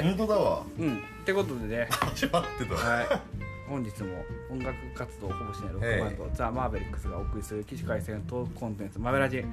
[0.00, 0.16] はい。
[0.16, 0.62] 本当だわ。
[0.78, 0.96] うん。
[0.96, 1.88] ってことでね。
[1.90, 2.74] 始まってた。
[2.74, 3.06] はい。
[3.68, 9.44] 本日も音楽活動をほぼしないロックバンド、ザ・マーベリックスがお送りする起死回生のトークコンテンツマベラジ。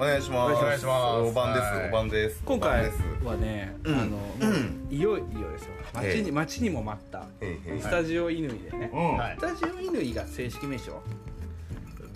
[0.00, 0.54] お願いします。
[0.54, 1.30] お願いします。
[1.30, 1.64] お番です。
[1.64, 1.88] はい。
[1.88, 2.42] お番です。
[2.44, 2.90] 今回
[3.24, 4.18] はね、うんあの、
[4.90, 5.70] いよいよですよ。
[5.94, 6.22] 待ちええ。
[6.22, 7.26] に待ちにも待った。
[7.40, 7.80] へいへい。
[7.80, 9.16] スタジオ乾でね、うん。
[9.16, 9.36] はい。
[9.38, 11.00] スタジオ乾が正式名称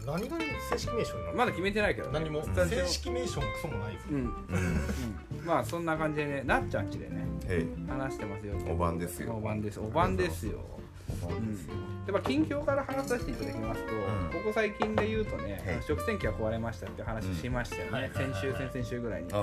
[0.06, 0.36] 何が
[0.70, 1.32] 正式名称なの？
[1.34, 2.42] まだ決めてないけど、ね、何も？
[2.54, 6.42] 正式名称もクソもないですようん、うん、まあそんな感じでね。
[6.44, 7.26] なっちゃんちでね。
[7.88, 8.54] 話してますよ。
[8.70, 9.34] お番ですよ。
[9.34, 9.80] お晩です。
[9.80, 10.60] お晩ですよ。
[11.22, 11.74] お番ですよ。
[12.06, 13.96] でまあ近況から話させていただきますと、ん。
[14.32, 15.82] ここ最近で言うとね、はい。
[15.86, 19.28] 食洗機が壊れましたって話しましたよね、先週先々週ぐらいに。
[19.28, 19.36] 治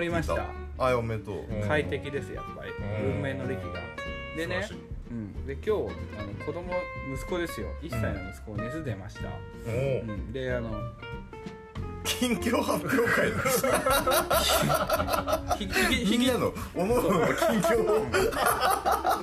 [0.00, 0.46] りました。
[0.78, 1.44] あおめでとう。
[1.50, 2.70] うん快適ですやっぱり。
[2.70, 3.14] うん。
[3.16, 3.80] 運命の歴が。
[4.36, 4.68] でね
[5.10, 5.74] うん、で今日あ
[6.22, 6.72] の子供
[7.12, 7.68] 息子ですよ。
[7.82, 9.22] 1歳の息子熱出ました、
[9.66, 9.70] お
[10.02, 10.32] うん。
[10.32, 10.70] であの
[12.04, 13.30] 近況発表会
[16.08, 17.82] みんなのおのおのの近況。
[17.82, 18.06] を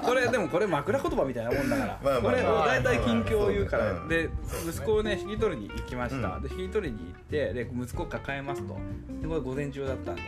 [0.02, 4.30] これでもこれ枕言葉みたいなもんだから、まあまあこれまあ大体近況を言うから、うんで
[4.68, 6.44] 息子をね引き取りに行きました、うん。
[6.44, 8.78] で引き取りに行ってで息子を抱えますと。
[9.22, 10.22] でこれ午前中だったんで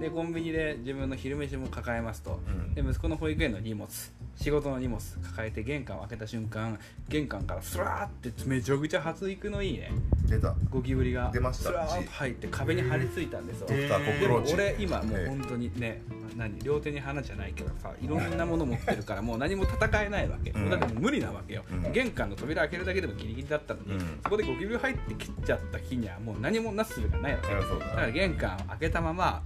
[0.00, 2.74] でコンビニで自分の昼飯も抱えますと、うん。
[2.74, 3.88] で息子の保育園の荷物。
[4.36, 9.90] 仕事の荷物抱えて玄関を開けた瞬間玄関からスラーってめちゃくちゃ発育のいいね。
[10.28, 10.54] 出た。
[10.70, 11.70] ゴキブリが出ました。
[11.70, 16.02] スラーッと入って壁に張り付いたんですよ、ドクターでも俺今もうええ本当にね、
[16.36, 16.56] 何？
[16.60, 20.70] 両手に花じゃないけどさいろんなもの持ってるからもう何も戦えないわけ、うん。
[20.70, 21.92] だってもう無理なわけよ、うん。
[21.92, 24.20] 玄関の扉開けるだけでもギリギリだったのに、うん。
[24.22, 27.48] そこでゴキブリ入ってきちゃった日にはもう何もなすすべがないわけ。
[27.48, 27.60] だ
[27.96, 29.42] から玄関を開けたまま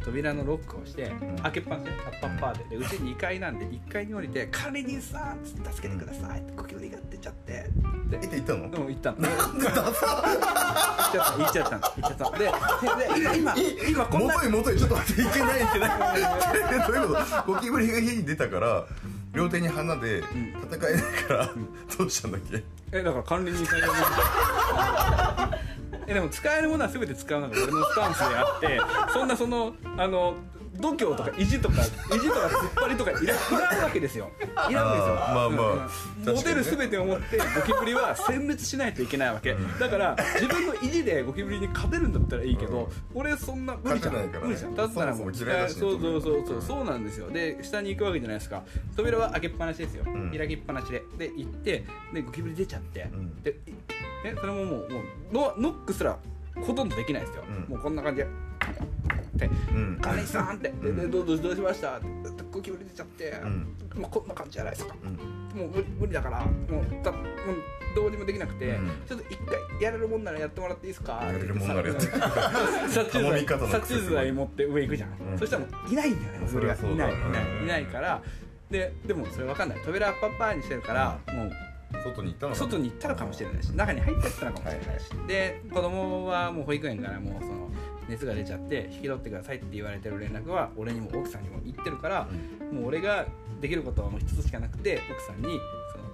[0.00, 7.68] 扉のロックをして、ん開けっぱなしでパッパッパーででうち2階なんで1階に降りて「管理人さん助けてください」ってゴキブリが出ちゃってで
[8.12, 8.70] えって言ったの？
[8.70, 9.16] でも行ったの。
[9.18, 12.38] 行っちゃった、行っちゃった、行っちゃった。
[12.38, 12.44] で、
[13.20, 14.34] で、で今、今、今こんな。
[14.34, 15.90] 元へ元へちょっと待っていけないいけない
[16.86, 17.14] どういうこ
[17.46, 17.52] と？
[17.54, 18.84] ゴキブリが家に出たから
[19.32, 21.50] 両手に花で戦えないから
[21.98, 22.62] どうしたんだっけ？
[22.92, 23.86] え、だから管理人さんが。
[26.08, 28.80] え、でも使えるものは全て使うのが俺のスタンスであって、
[29.12, 30.34] そんなその、あの。
[30.80, 34.30] 度胸とか意地とか意地とか突っ張りとかいらんわけですよ。
[34.70, 35.14] いらんわけですよ。
[35.14, 35.90] まあま
[36.26, 39.56] あモテる全てを持ってゴキブリは殲滅しないといけないわけ。
[39.78, 44.14] だから自分の意地でゴキブリに勝てるんだったらいいけど俺そんな無理じゃん。
[44.14, 44.46] 勝てないからね。
[44.48, 44.74] 無理じゃん。
[44.74, 47.30] だったらもうそうそうそうそうそうなんですよ。
[47.30, 48.62] で下に行くわけじゃないですか。
[48.96, 50.30] 扉は開けっぱなしですよ、ん。
[50.30, 51.02] 開きっぱなしで。
[51.18, 53.42] で行ってでゴキブリ出ちゃって、ん。
[53.42, 53.54] でい
[54.24, 54.84] えそれももうもう
[55.32, 56.18] ノノックすら
[56.56, 57.74] ほとんどできないですよ、うん。
[57.74, 58.28] もうこんな感じで
[59.46, 62.06] ってうん「管理さん」って「ででどうどうどうしました?」って
[62.50, 64.00] 「ゴキブリ出ちゃって、ん。
[64.00, 65.60] もうこんな感じじゃないですか、うん。
[65.60, 67.24] もう無理無理だからもうたもう
[67.96, 68.90] どうにもできなくて、うん。
[69.08, 71.20] ちょっと一回やれるもんならやってもらっていいですか？
[71.24, 72.02] やれるもんならやって。
[72.90, 77.12] 殺虫剤持って上行くじゃん、うんそしたらもういないんだよねそれがいないいない
[77.64, 78.22] いないから
[78.70, 81.50] ででもそれ分かんない扉パッパーにしてるから、もう
[82.04, 87.57] 外に行ったのか外に行ったのかもしれないし中に入ってったのかもしれないし、で子供はもう保育園からもうその
[88.08, 92.28] 熱が出ちゃって引き取ってくださいって言われてる連絡は俺にも奥さんにも言ってるから、
[92.72, 93.26] もう俺が
[93.60, 95.58] できることはもう一つしかなくて奥さんに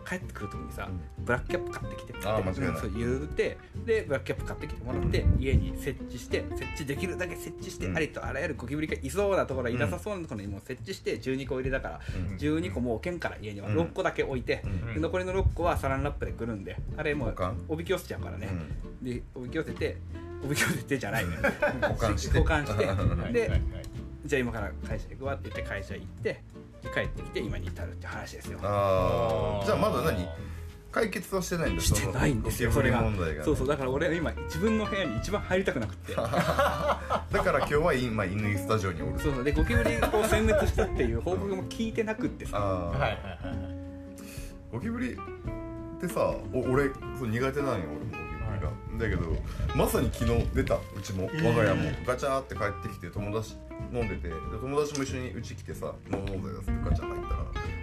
[0.05, 0.89] 帰ってくる時にさ、
[1.19, 2.81] ブラックキャップ買ってきてあー間違いない。
[2.81, 7.97] そう言うてでブラックキャップ買ってきてもらって、家に設置して設置できるだけ設置して、うん。
[7.97, 12.01] ありとあらゆるゴキブリがいそうなところいなさそうなところにもう設置して12個入れだから、
[12.31, 12.37] うん。
[12.37, 13.69] 12個もう置けんから家には。
[13.69, 13.79] うん。
[13.79, 14.63] 6個だけ置いて、
[14.97, 17.35] 残りの6個はサランラップでくるんであれもう
[17.69, 18.49] おびき寄せちゃうからね、
[19.03, 19.97] でおびき寄せて
[20.45, 21.27] おびき寄せてじゃない。
[21.27, 21.33] ね
[21.89, 22.39] 保管して。
[22.39, 22.85] 保管して。
[22.87, 23.33] はい。
[23.33, 23.61] で、
[24.27, 26.43] じゃあ今から会社行くわって言って会社行って
[26.91, 28.59] 帰ってきて今に至るって話ですよ。
[28.63, 30.29] ああじゃあまだ何？
[30.93, 33.03] 解決はしてないんだしてないんですよそれが。
[33.03, 33.45] ゴキブリ問題がね。
[33.45, 36.15] そうそうだから俺は今自分の部屋に一番入りたくなくって。
[36.15, 39.19] だから今日は今犬スタジオにおる。
[39.19, 42.59] そうそうでゴキブリを殲滅したっていう報告も聞いてなくってさ。
[42.59, 43.75] ああ、はいはいはい
[44.71, 45.17] ゴキブリっ
[46.01, 46.89] てさお俺
[47.19, 48.19] そう苦手なんよ俺もゴキブ
[48.55, 49.37] リが、だけど
[49.75, 50.75] まさに昨日出た。
[50.77, 51.91] うちもー我が家も。
[52.07, 53.57] ガチャーって帰ってきて友達
[53.95, 57.35] 飲んでてで友達も一緒にうち来てさ飲んだやつってガチャ入った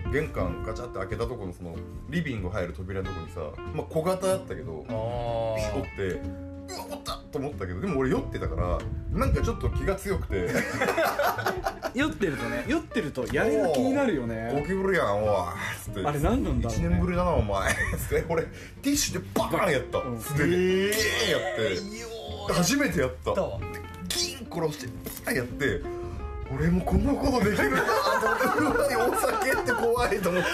[0.07, 1.75] ら玄関ガチャって開けたとこのその
[2.09, 3.39] リビング入る扉のとこにさ
[3.73, 6.03] まあ小型だったけどあおって
[6.71, 8.79] うわおったと思ったけどでも俺酔ってたから
[9.11, 10.49] なんかちょっと気が強くて。
[11.93, 12.63] 酔ってるとね。
[12.69, 15.29] 酔ってるとやりが気になるよゴねキブリやんおい
[15.83, 16.07] つって。
[16.07, 16.85] あれ何なんだろうね。
[16.87, 17.73] 1年ぶりだなお前。
[17.97, 19.97] つって俺ティッシュでバーンやった。
[19.99, 20.19] うん。
[20.19, 20.87] 素手でギー。
[20.87, 22.53] ンやって。
[22.53, 23.33] 初めてやった。
[24.07, 24.87] ギン殺して
[25.25, 26.00] バーンやって
[26.53, 27.69] 俺もこんなことできる。
[27.69, 30.49] んだと思ってお酒って怖いと思って。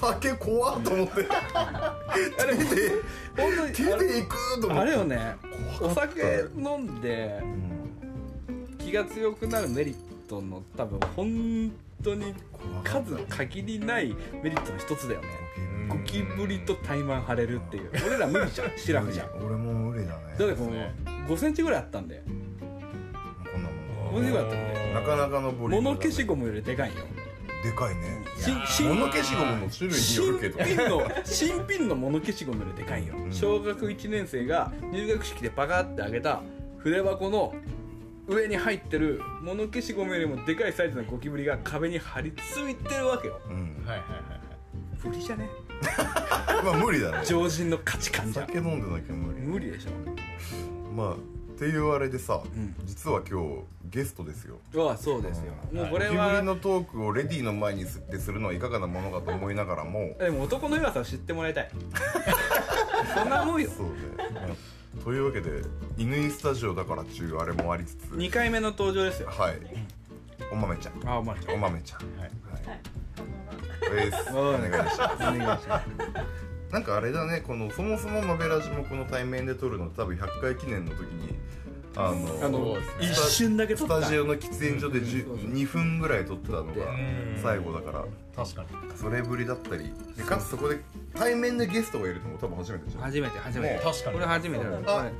[0.00, 1.14] 酒怖っと思って。
[1.14, 2.90] 手で
[3.36, 4.82] 本当に手で行くと思って。
[4.82, 5.36] あれよね
[5.80, 7.42] お酒飲んで
[8.78, 9.96] 気が強くなるメリッ
[10.28, 11.72] トの多分本
[12.02, 12.34] 当に
[12.84, 15.28] 数限りないメリットの一つだよね。
[15.88, 17.90] ゴキブリと怠慢張れるっていう。
[18.06, 18.78] 俺ら無理じゃん。
[18.78, 19.30] シラフじゃん。
[19.44, 20.34] 俺も無理だね。
[20.38, 22.22] だってこの5センチぐらいあったんだよ。
[22.24, 22.30] こ
[24.20, 24.94] んなもん5センチぐらいあったんだよ。
[24.94, 26.94] なかなかのボリュームだ物消しゴムよりでかいよ。
[27.62, 28.22] でかいね。
[28.36, 30.64] し新物消しゴムの種類によ新るけど。
[30.64, 33.32] 品の新品の物消しゴムよりでかいよ、うん。
[33.32, 36.42] 小学1年生が入学式でパカって開けた
[36.78, 37.54] 筆箱の
[38.26, 43.40] 上に入ってる物消しゴムよりもでかいサイズのゴキブリが壁に張り付いてるわけよ。
[43.48, 43.84] うん。
[43.86, 44.42] はいはいはい
[45.04, 45.48] 無理じゃね？
[46.64, 47.24] まあ無理だね。
[47.24, 49.40] 常人の価値観じゃ酒飲んでなきゃ無理。
[49.40, 49.90] 無理でしょ。
[50.94, 51.16] まあ
[51.62, 52.74] っていうあれでさ、ん。
[52.84, 54.58] 実は今日ゲストですよ。
[54.88, 61.70] ああそうですよ、もうこれゴキブはリのトークをレディーの前にすってするのはいかがなものかと思いながらもでも男の弱さを知ってもらいたい。
[63.14, 63.70] そんなもんよ。
[63.70, 63.92] そうね、
[64.34, 65.62] まあというわけで
[65.96, 69.28] 乾スタジオだからっちゅうあれもありつつ2回目の登場ですよ。
[69.30, 69.54] はい。
[70.50, 71.08] お豆ちゃん。
[71.08, 72.00] ああまあお豆ちゃん。
[72.18, 72.30] はい。
[72.50, 72.80] はい。
[73.92, 74.32] お願いします。
[74.32, 81.38] お願いしますなんかあれだねこのそもそもマベラジもこの対面で撮るの多分100回記念の時に
[81.94, 83.98] あのあの一瞬だけ撮った。
[83.98, 87.38] スタジオの喫煙所で10そうそう2分ぐらい撮ってたのがうん。
[87.42, 88.04] 最後だから。
[88.34, 88.68] 確かに。
[88.96, 89.92] それぶりだったり。
[90.16, 90.80] でかつそこで
[91.14, 93.02] 対面でゲストがいるのも多分初めてじゃん。
[93.02, 93.74] 初めて初めて。
[93.74, 94.14] ね確かに。
[94.14, 95.10] これ初めてだそうあ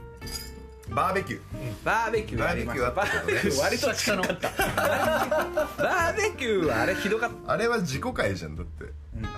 [0.95, 1.41] バーベキュー。
[1.85, 2.91] バーベキューやりました。
[2.91, 4.49] バーベキュー割と近かった。
[5.83, 7.53] バーベキューはあれひどかった。
[7.53, 8.85] あれは自己回じゃんだって、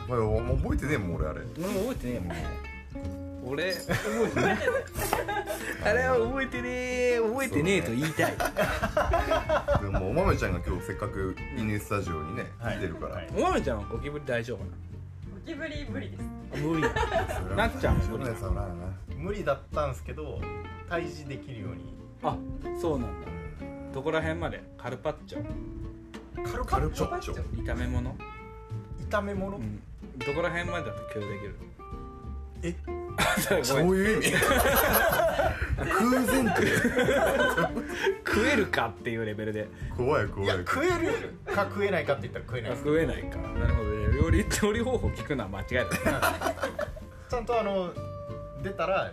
[0.08, 1.40] まあもう覚えてねえもん俺あれ。
[1.58, 2.36] 俺も覚えてねえもん。
[3.46, 4.58] 俺覚えてね
[5.84, 8.34] えあれは覚えてねえ覚えてねえと言いたい。
[9.82, 12.78] でもお豆ちゃんが今日せっかくイネスタジオにねはい。
[12.78, 13.28] 来てるから、はい。
[13.36, 14.70] おまめちゃんはゴキブリ大丈夫なゴ
[15.46, 16.22] キブリ無理です。
[16.62, 16.82] の無理。
[16.82, 16.90] だ
[17.54, 19.44] なっちゃん無理。
[19.44, 20.40] だったんですけど
[20.88, 21.94] 退治できるように。
[22.22, 22.36] あ
[22.80, 23.28] そうなんだ。
[23.92, 24.62] どこら辺まで？
[24.78, 25.44] カルパッチョ。
[26.50, 27.34] カルカルパッチョ。
[27.64, 28.14] 炒め物
[29.10, 29.80] 炒め物、うん。
[30.18, 31.56] どこら辺までだと許容できる？
[32.62, 32.74] え？
[33.62, 34.32] そういう意味？
[35.76, 36.66] 空前って
[38.26, 39.68] 食えるかっていうレベルで。
[39.96, 40.44] 怖い怖い。
[40.44, 41.34] いや食える。
[41.54, 42.76] か食えないかって言ったら食えない。
[42.76, 43.36] 食えないか。
[43.58, 44.16] なるほどね。
[44.20, 45.90] 料理調理方法聞くのは間違いだね。
[47.28, 47.92] ちゃんとあの
[48.62, 49.12] 出たら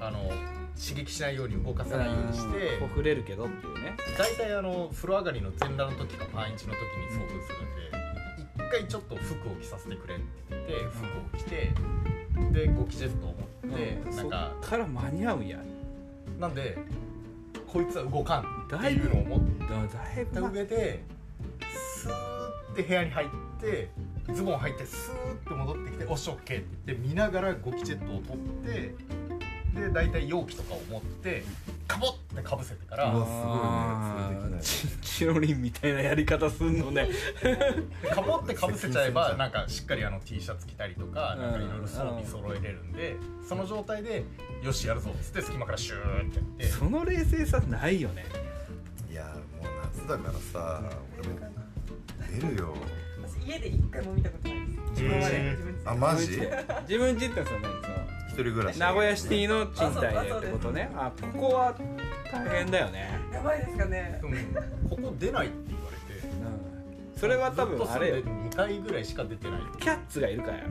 [0.00, 0.30] あの
[0.78, 3.96] 刺激しないように動かさないようにして触れるけどっていうね。
[4.16, 11.72] 大体あの風呂上がりの全裸の時かパンイチの時に遭遇するんで一回ちょっと服を着させてくれって言って服を着て
[12.52, 13.34] でゴキジェットを
[13.68, 14.16] 持って、うん。
[14.16, 15.58] なんかそっから間に合うんや。
[16.38, 16.78] なんで
[17.66, 19.40] こいつは動かんってだいうのを持っ
[20.32, 21.02] たぶ上で
[21.98, 23.28] スーって部屋に入っ
[23.60, 23.90] て
[24.32, 28.94] ズボン履いてスーって戻ってきて「おしオッケー」って言って見ながらゴキジェットを取って
[29.78, 31.42] で大体容器とかを持って
[31.86, 34.60] カボってかぶせてからうわすごいねあそれできない。
[34.60, 37.08] ーチチロリンみたいなやり方すんのね。
[38.14, 43.16] かぼってかぶせちゃえば なんかしっかりあの T シャツ着たりとかなんかいろいろ装備揃えれるんで
[43.48, 44.24] その状態で
[44.62, 46.66] よしやるぞっつって隙間からシューってやって。
[46.66, 48.24] その冷静さないよね。
[49.10, 49.24] いや
[49.60, 50.82] もう夏だからさ
[51.18, 51.38] 俺も
[52.40, 52.74] 出るよ。
[53.22, 54.78] 私家で一回も見たことないです。
[54.90, 55.50] 自分までへー。
[55.50, 55.90] 自分で。
[55.90, 56.28] あマジ？
[56.88, 58.07] 自分ちってその何その一
[58.42, 58.78] 人暮らし。
[58.78, 60.90] 名古屋シティの賃貸でってことね。
[60.94, 61.74] あここは
[62.32, 63.20] 大変だよね。
[63.32, 64.18] やばいですかね。
[64.20, 64.34] でも
[64.90, 66.26] ここ出ないって言われて。
[66.26, 67.18] うん。
[67.18, 68.16] それは多分あれよ。
[68.16, 69.60] 2回ぐらいしか出てない。
[69.78, 70.58] キャッツがいるから。
[70.58, 70.70] やろ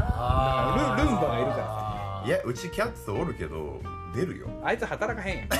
[0.00, 3.80] あルルンバがいるかららいやうちキャッツおるけど
[4.20, 4.46] 出るよ。
[4.62, 5.48] あいつ働かへんやん。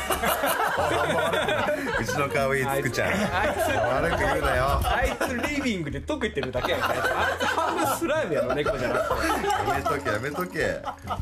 [2.00, 3.10] うちの可愛いつくちゃん。
[3.10, 3.16] あい
[3.54, 4.80] つ悪く言うなよ。
[4.84, 6.88] あいつリビングで得言ってるだけやんか。
[6.90, 6.98] あい
[7.38, 9.14] つ半分スライムやろ猫じゃなくて
[9.48, 10.80] やめとけやめとけ。
[10.84, 11.18] あ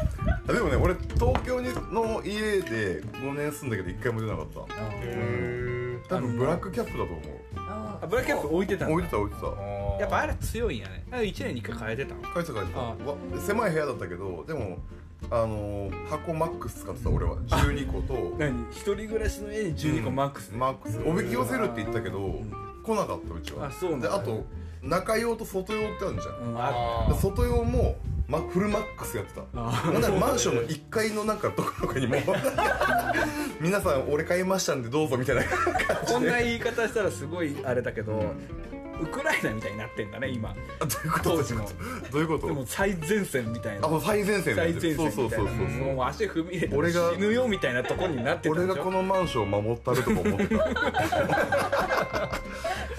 [0.52, 4.60] でもね俺東京にの家で5年住んだけど1回も出なかった。
[5.02, 7.18] へ多分ブラックキャップだと思う。
[7.56, 8.94] ああブラックキャップ置いてたんだ。
[8.94, 9.46] 置いてた置いてた。
[9.46, 11.04] ーやっぱあれ強いんやね。
[11.10, 12.80] 1年に1回変えてたの返せ返せた。
[12.80, 12.94] あわ
[13.44, 14.78] 狭い部屋だったけどでも
[15.30, 17.36] あのー箱マックス使ってた俺は。
[17.36, 18.36] 12個と。
[18.38, 18.66] 何？
[18.70, 21.00] 一人暮らしの家に12個マックス、マックス。
[21.04, 22.40] おびき寄せるって言ったけど
[22.84, 23.66] 来なかったうちは。
[23.66, 24.08] あそうなんだ。
[24.08, 24.44] であと
[24.82, 26.50] 中用と外用ってあるじゃん。
[26.50, 27.96] うん、あ外用も、
[28.28, 29.42] ま、フルマックスやってた。
[29.54, 32.16] あなんならマンションの1階のなんかとこかにも。
[33.60, 35.42] 皆さん俺買いましたんでどうぞみたいな
[36.06, 38.22] こんな言い方したらすごいあれだけど、
[39.00, 40.54] ウクライナみたいになってんだね今。
[40.54, 41.30] どういうこと？
[41.36, 41.68] 当時の。
[42.10, 42.46] どういうこと？
[42.46, 43.86] でも最前線みたいな。
[43.86, 45.12] あもう最前線最前線みたいな。
[45.12, 45.56] そうそうそうそう
[45.94, 48.54] もう足踏み入れて俺が死ぬよみたいなとこになってた。
[48.54, 50.68] 俺がこのマンションを守ったるとか思ってた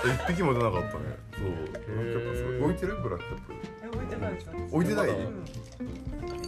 [0.08, 0.94] 一匹も出なかったね。
[1.34, 1.48] そう。
[1.88, 2.98] ブラックキャップ置いてる？
[2.98, 4.34] ブラックキャップえ置いてない？
[4.34, 5.44] です私置いてないうん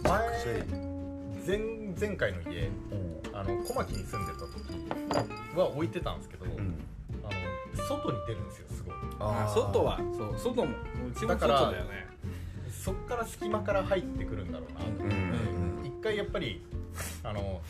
[0.02, 1.58] 前前
[1.98, 2.70] 前回の家
[3.32, 4.48] あの小牧に住んでた時
[5.56, 6.50] は置いてたんですけど、うん。
[7.22, 7.32] あの
[7.86, 8.89] 外に出るんですよすごい。
[8.89, 8.89] あ
[9.20, 10.74] 外はそう外も。
[11.08, 12.06] うちも外だよね
[12.70, 14.86] そっから隙間から入ってくるんだろうなと。
[14.86, 15.08] 思って、う
[15.82, 15.86] ん。
[15.86, 16.64] 一回やっぱり
[17.22, 17.60] あの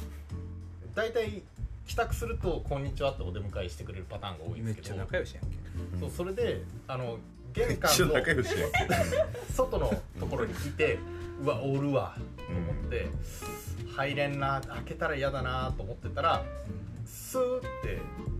[0.94, 1.42] 大体
[1.86, 5.56] 帰宅すると「こんにちは」ってお出迎えしてくれるパターンが多いんめっちゃですけど仲良しやんけ。
[5.98, 7.18] そうそれであの
[7.52, 8.78] 玄一関の緒仲良しやんけ。
[9.52, 10.98] 外のところにいて
[11.42, 13.08] うわおるわと思って、
[13.96, 16.44] 入れんな開けたら嫌だなと思ってたら
[17.06, 17.98] スーって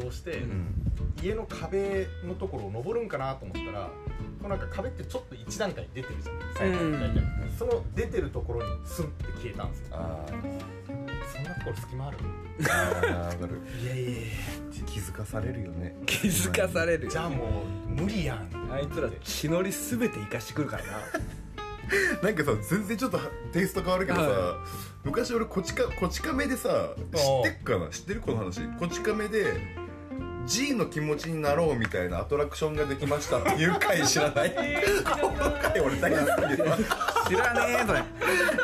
[0.00, 0.74] 動して、うん。
[1.22, 3.90] 家の壁のところを登るんかなと思ったら
[4.40, 6.92] こうなんか壁ってちょっと一段階出てるじゃん最後うん。
[6.92, 7.22] 大体
[7.58, 9.86] その出てるところにスンって消えたんですよ。
[9.92, 10.24] あ
[11.32, 12.16] そんなところ隙間ある？
[12.18, 12.24] ー
[12.64, 13.60] あー分かる。
[13.82, 14.20] いやいやいや。
[14.86, 15.94] 気づかされるよね。
[16.06, 18.72] 気づかされるよじゃあもう無理やん。
[18.72, 20.90] あいつら血のりすべて生かしてくるからな。
[22.22, 23.18] なんかさ全然ちょっと
[23.52, 24.64] テイスト変わるけどさ、は
[25.04, 27.88] 昔俺こちかこち亀でさ知ってっかな？
[27.88, 28.20] 知ってる？
[28.20, 28.60] この話。
[28.78, 29.52] こち亀で
[30.50, 34.50] G の気持ちになろうみたいなアトラクションができましたっていう回知らない？
[34.50, 36.78] この回俺大好きでさ
[37.28, 38.02] 知らねえそれ。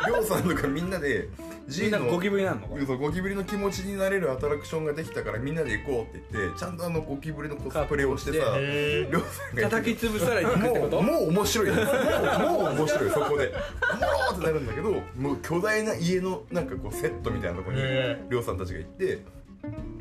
[0.05, 1.29] りょうさんとかみんなで
[1.65, 11.01] み G のんなゴキブリなんのそうゴキブリの気持ちになれるアトラクションができたからみんなで行こうって言ってちゃんとあのゴキブリのコスプレをしてさへりょうさんが叩き潰されに行くってこと？
[11.01, 11.67] もうもう面白い。
[11.69, 13.53] もうもう面白いそこで。
[13.93, 19.19] おもろーってなるんだけどもう巨大な家のなんかこうセットみたいなところにへりょうさんたちが行って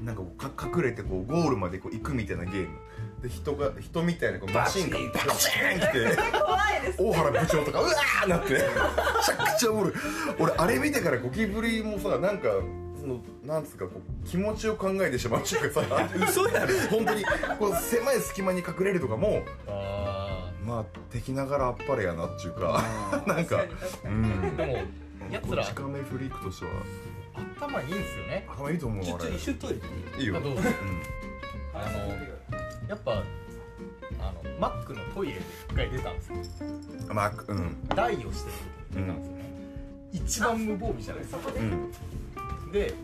[0.02, 2.78] なんかこうか隠れてこうゴールまでこう行くみたいなゲーム。
[3.22, 6.16] で人が人みたいなこうマシンがバチーンって。
[6.38, 8.52] 怖いです大原部長とかうわーなって。
[8.52, 9.92] めちゃくちゃおもろい。
[10.38, 12.48] 俺あれ見てからゴキブリもさなんか
[13.00, 16.08] そのなんつうかこう気持ちを考えてしまうっていうかさ。
[16.28, 16.68] 嘘やろ。
[16.90, 17.24] 本当に。
[17.58, 22.84] こう狭い隙間に隠れるとかもあまあ敵ながらあっぱれやなっていうか。
[23.26, 23.64] なんか
[24.04, 24.24] うん。
[24.54, 24.72] ーでも
[25.32, 26.70] やつらこち亀フリークとしては
[27.58, 28.46] 頭いいんですよね。
[28.48, 29.80] 頭いいと思うあれ緒にトイ
[30.16, 30.38] レいいよ。
[30.38, 30.50] うぞ。
[31.74, 33.12] あのやっぱ
[34.18, 36.66] あのマックのトイレで一回出たんですよ。
[37.08, 37.88] うんまあうん。
[37.88, 38.56] 台をしてる
[38.92, 39.44] 時に出たんですよね、
[40.12, 41.50] 一番無防備じゃないですか。
[41.54, 42.72] うん。
[42.72, 42.94] で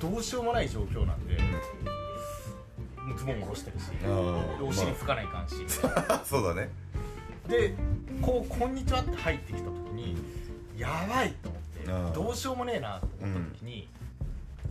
[0.00, 3.84] どうしようもない状況なんで、もうズボン下ろしてるし
[4.62, 6.70] お尻拭かないかんし、ま あそうだね。
[7.48, 7.74] で
[8.22, 10.16] こう「こんにちは」って入ってきた時に
[10.76, 13.88] やばいと思てどうしようもねえなと思った時に、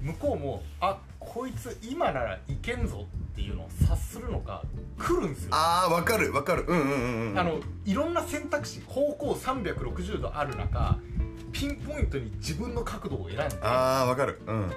[0.01, 4.63] 向こうも「あこいつ今ならいけんぞ」っていうのを察するのか
[4.97, 5.49] 来るんですよ。
[5.53, 6.65] ああわかるわかる。
[6.67, 7.39] うんうんうんうん。
[7.39, 10.97] あのいろんな選択肢方向360度ある中
[11.51, 14.41] ピンポイントに自分の角度を選んでああわかる。
[14.45, 14.71] うん。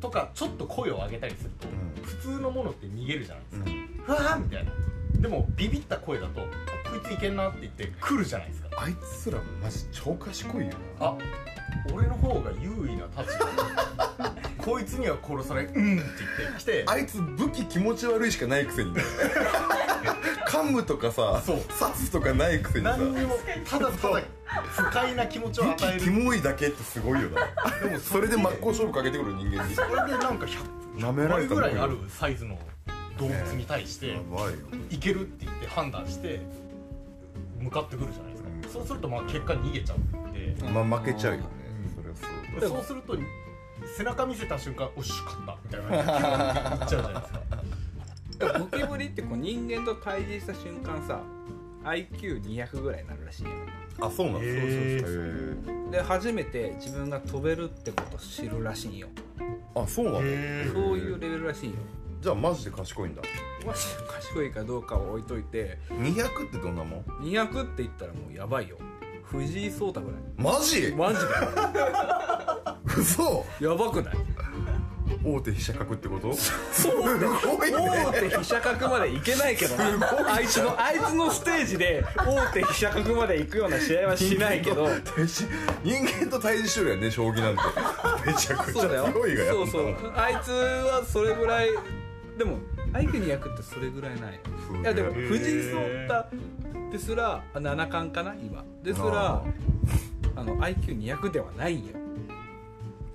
[0.00, 2.02] とかちょっと声を上げたりすると、うん。
[2.02, 3.86] 普通のものって逃げるじゃないですか、うん。
[4.04, 4.72] ふわーみたいな
[5.24, 6.44] でもビビった声だとあ
[6.90, 8.68] こいついけんなって言って来るじゃないですか。
[8.76, 11.06] あいつらマジ超賢いよな。
[11.06, 11.16] あ
[11.94, 14.34] 俺の方が優位な立場。
[14.62, 18.92] こいつには殺されうんって言ってきてあいつ武器気持ち悪いしかないくせに。
[18.92, 19.00] ね
[20.46, 21.60] 噛むとかさそう。
[21.78, 22.98] 刺すとかないくせにさ。
[22.98, 26.00] 何にもただただ不快な気持ちを武与える。
[26.00, 27.70] 器キモいだけってすごいよな。
[27.82, 29.74] でもそれで真っ向勝負かけてくる人間に。
[29.74, 30.46] それでなんか
[30.98, 32.58] 舐め100られたぐらいあるサイズの
[33.18, 34.16] 動物に対して
[34.90, 36.40] いけるって言って判断して
[37.60, 38.72] 向かってくるじゃないですか、うん。
[38.72, 41.46] そうするとまあ結果逃げちゃうんで、まあ負けちゃうよね。
[41.88, 42.16] うんそれは
[42.60, 43.16] そうそうすると
[43.96, 48.58] 背中見せた瞬間おっし勝ったみたいな感じでいっちゃうじゃないですか。
[48.58, 51.20] ゴキブリってこう人間と対峙した瞬間さ
[51.84, 53.50] IQ200 ぐらいになるらしいよ。
[54.00, 59.08] あそうなんへーへで初めて自分が飛べるってことを知るらしいんよ。
[59.74, 60.18] ーあそうなの。
[60.18, 60.24] そう
[60.98, 61.76] いうレベルらしいよ
[62.24, 63.20] じゃあマジで賢いんだ。
[63.66, 68.78] マジで賢いかどうかは置いといて200ってどんなもん？200って言ったらもうやばいよ。
[69.24, 70.20] 藤井聡太ぐらい。
[70.38, 70.90] マジ？
[70.96, 73.22] マジだ嘘。
[73.22, 74.14] よやばくない？
[75.22, 76.32] 大手飛車角ってこと？
[76.32, 76.50] す
[76.82, 80.34] そうね大手飛車角まで行けないけどな。
[80.34, 84.88] あいつのあいつのステージで大手飛車角まで行くような試合はしないけど。
[85.82, 87.62] 人間と対峙してるやんね将棋なんて。
[88.26, 90.12] めちゃくちゃ強いがやそうそう。
[90.16, 91.68] あいつはそれぐらい
[92.38, 92.58] でも
[92.92, 94.40] IQ200 ってそれぐらいない。
[94.80, 98.64] いやでも藤井聡太ですらあ七冠かな今。
[98.82, 99.44] ですら
[100.36, 101.92] あの IQ200 ではないんよ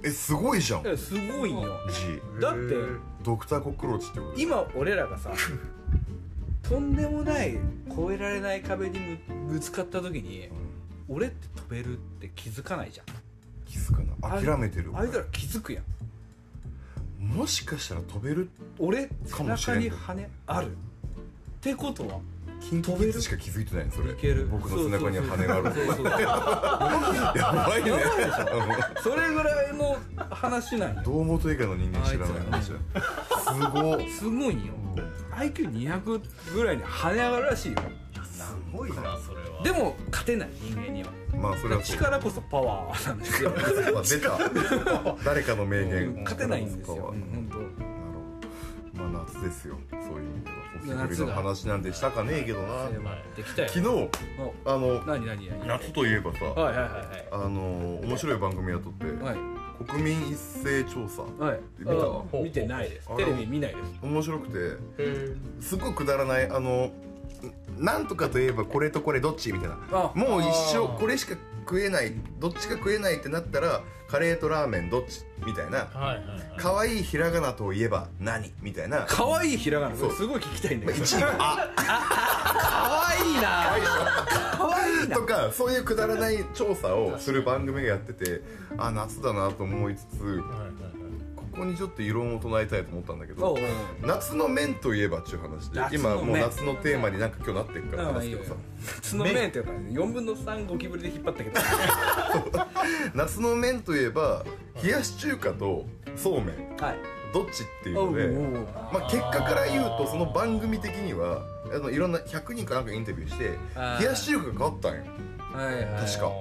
[0.03, 0.81] えすごいじゃん。
[0.85, 1.77] いやすごいんよ
[2.39, 2.75] だって
[3.23, 4.39] ドクターコックローチってこと？
[4.39, 5.31] 今俺らがさ
[6.63, 7.57] とんでもない
[7.89, 10.47] 越えられない壁にぶぶつかった時に
[11.09, 13.05] 俺って飛べるって気づかないじゃん。
[13.65, 14.91] 気づかな諦めてる。
[14.95, 15.83] あいつら気づくやん
[17.35, 19.79] もしかしたら飛べる俺か背中もしれん。
[19.81, 20.67] に羽ある？
[20.67, 20.69] っ
[21.61, 22.19] てことは
[22.61, 24.11] キンキキッズしか気づいてないのそれ。
[24.11, 24.47] いける。
[24.47, 25.73] 僕の背中に羽がある。
[25.73, 27.91] そうそうそうやばいね。
[29.01, 29.97] それぐらいの
[30.29, 33.69] 話なんよ堂本以外の人間知らない話だ。
[33.69, 34.65] ごいすごいん。
[34.65, 34.73] よ
[35.31, 36.21] IQ200
[36.53, 37.77] ぐらいに跳ね上がるらしいよ
[38.45, 39.61] すごいなそれは。
[39.63, 41.11] でも勝てない人間には。
[41.35, 41.97] まあそれはそう。
[41.97, 43.51] 力こそパワーなんですよ。
[43.55, 49.09] あ出た誰かの名言勝てないんですよ、うん、なる本ほど。
[49.11, 49.77] まあ夏ですよ。
[49.91, 51.07] そういう意味では。
[51.07, 52.87] 久しの話なんてしたかねえけどな。
[53.35, 53.67] 当できたよ。
[53.69, 55.67] 昨日おあの何何何？
[55.67, 59.37] 夏といえばさはいはいはいあの面白い番組やっとってはい。
[59.87, 61.93] 国民一斉調査はい見た？
[61.93, 63.09] あ見てないです。
[63.09, 63.99] あテレビ見ないです。
[64.01, 64.53] 面白くて
[64.97, 66.91] へすごいくだらないあの
[67.77, 69.77] なんとかといえばこれとこれどっちみたいな。
[69.91, 75.79] あもう一生これしか食えないどっちか食えないってなったらカレーとラーメンどっちみたいな。
[75.79, 76.53] はいはいはい。
[76.57, 79.05] 可愛いひらがなといえば何みたいな。
[79.07, 79.95] 可愛いひらがな。
[79.95, 80.11] そう。
[80.11, 80.99] すごい聞きたいんだけど。
[81.05, 84.57] 1位があ 可愛いな。
[84.57, 85.15] 可愛いな。
[85.15, 88.41] とかそういうくだらない調査をする番組がやってて
[88.77, 90.98] あ夏だなと思いつつはいはい
[91.59, 93.57] ここにちょっと異論を唱えたいと思ったんだけど
[94.01, 98.53] 夏の麺といえばっていう話で今もう夏のテーマになんか今日なってるから話すけどさ。
[98.95, 101.59] 夏の麺っていうか4分の3ゴキブリで引っ張ったけど。
[103.13, 104.45] 夏の麺といえば
[104.81, 105.85] 冷やし中華と
[106.15, 106.77] そうめん。
[106.77, 106.97] はい。
[107.33, 108.27] どっちっていうので
[108.93, 113.59] まあ、結果から言うとその番組的にはあのいろんな100人かなんかインタビューして
[113.99, 115.03] 冷やし中華が勝ったんよ
[115.53, 115.85] はいはい。
[116.07, 116.31] 確か。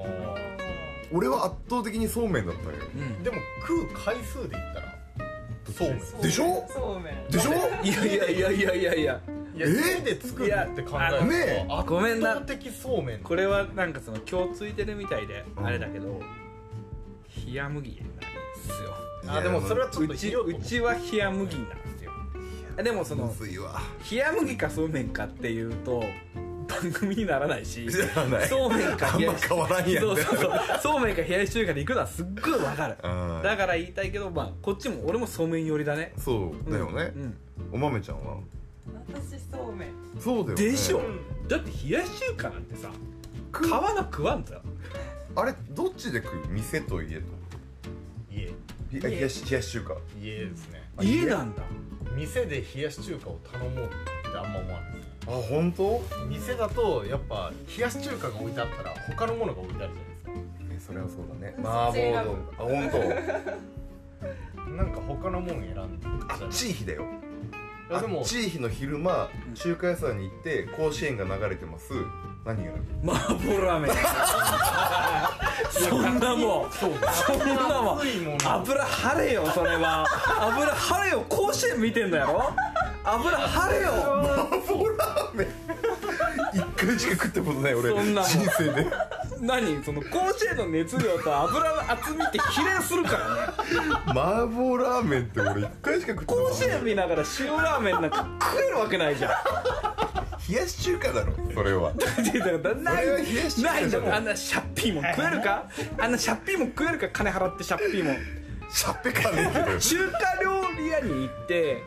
[1.10, 3.22] 俺は圧倒的にそうめんだったんようん。
[3.24, 4.87] でも食う回数で言ったら
[5.72, 5.98] そうめん。
[6.22, 6.66] でしょ？
[6.68, 7.28] そうめん。
[7.30, 7.52] でしょ？
[7.84, 8.94] いやいやいやいやいや。
[8.94, 9.20] いやいや
[9.58, 9.66] え？
[9.98, 11.66] 家で作るって考えるとねえ。
[11.68, 12.20] 圧ごめん。
[12.20, 13.20] な倒的そうめん。
[13.20, 15.66] これはなんかその今日ついてるみたいでうん。
[15.66, 16.20] あれだけど
[17.46, 18.26] 冷や麦なんで
[18.62, 18.94] すよ。
[19.26, 22.12] あでもそれはちょっうちとひようちは冷や麦なんですよ。
[22.82, 23.80] でもそのむずいわ。
[24.10, 26.04] 冷や麦かそうめんかっていうと
[26.68, 30.04] 番組にならないしそうめんか冷やあんま変わらんやん。
[30.04, 30.52] そうそうそう。
[30.82, 32.96] そうめんか冷やし中華で行くのはすっごいわかる。
[33.02, 33.42] うん。
[33.42, 36.12] だから言いたいけどまあこっちも俺もそうめん寄りだね。
[36.18, 37.12] そうだよね。
[37.16, 37.36] うん
[37.72, 38.36] お豆ちゃんは？
[39.08, 39.88] 私そうめん。
[40.20, 40.64] そうだよね。
[40.70, 40.98] でしょ？
[40.98, 41.48] うん。
[41.48, 42.90] だって冷やし中華なんてさ
[43.52, 43.70] 皮食う？
[43.70, 44.54] が食わんぞ。
[45.34, 46.48] あれどっちで食う？
[46.48, 47.22] 店と家と？
[48.30, 48.52] 家。
[48.90, 49.94] ひ冷やし冷やし中華。
[50.20, 50.82] 家ですね。
[51.00, 51.62] 家なんだ。
[52.16, 56.00] 店で冷やし中華を頼もうってあんま思わないですあ本当？
[56.26, 60.04] 店だとやっぱ冷やし中華が置いてあったら他のものが置いてあるじゃ
[60.64, 60.94] ないですか。
[60.94, 61.54] えそれはそうだね。
[61.58, 62.88] 麻婆丼あ本
[64.76, 67.04] なんか他のもの選んで当あっちい日だよ。
[67.90, 71.92] いやでもあっちい日の昼間中華屋さんに行って甲子園が流れてます。
[72.44, 72.72] 何が
[73.04, 73.92] 麻婆ラーメン。
[75.70, 76.72] そんなもん。
[76.72, 76.96] そんな
[77.82, 77.98] もん。
[78.42, 80.06] 油張れよそれは。
[80.40, 81.24] 油張れよ。
[81.28, 82.54] 甲子園見てんだよ
[83.04, 83.90] 油張れよ。
[83.90, 84.60] 麻婆ラーメン。
[84.62, 84.66] 一
[86.86, 87.90] 回しか食ったことない俺。
[87.90, 88.22] そんな。
[88.22, 88.86] もん人生で。
[89.40, 89.84] 何？
[89.84, 93.92] その甲子園の熱量と油の厚みって比例するからね。
[94.08, 99.30] 麻婆ラーメンって俺一回しか食ったこと甲子園見ながら塩ラーメンなんか食えるわけないじゃん。
[100.50, 101.92] 冷やし中華だろそれは。
[102.82, 103.06] ない。
[103.06, 105.66] ないじゃないあんなシャッピーもん食えるか？
[105.98, 107.08] あんなシャッピーもん食えるか？
[107.10, 108.12] 金払ってシャッピーも。
[108.12, 108.16] ん
[108.70, 111.82] しゃっぺかねえけど中華料理屋に行って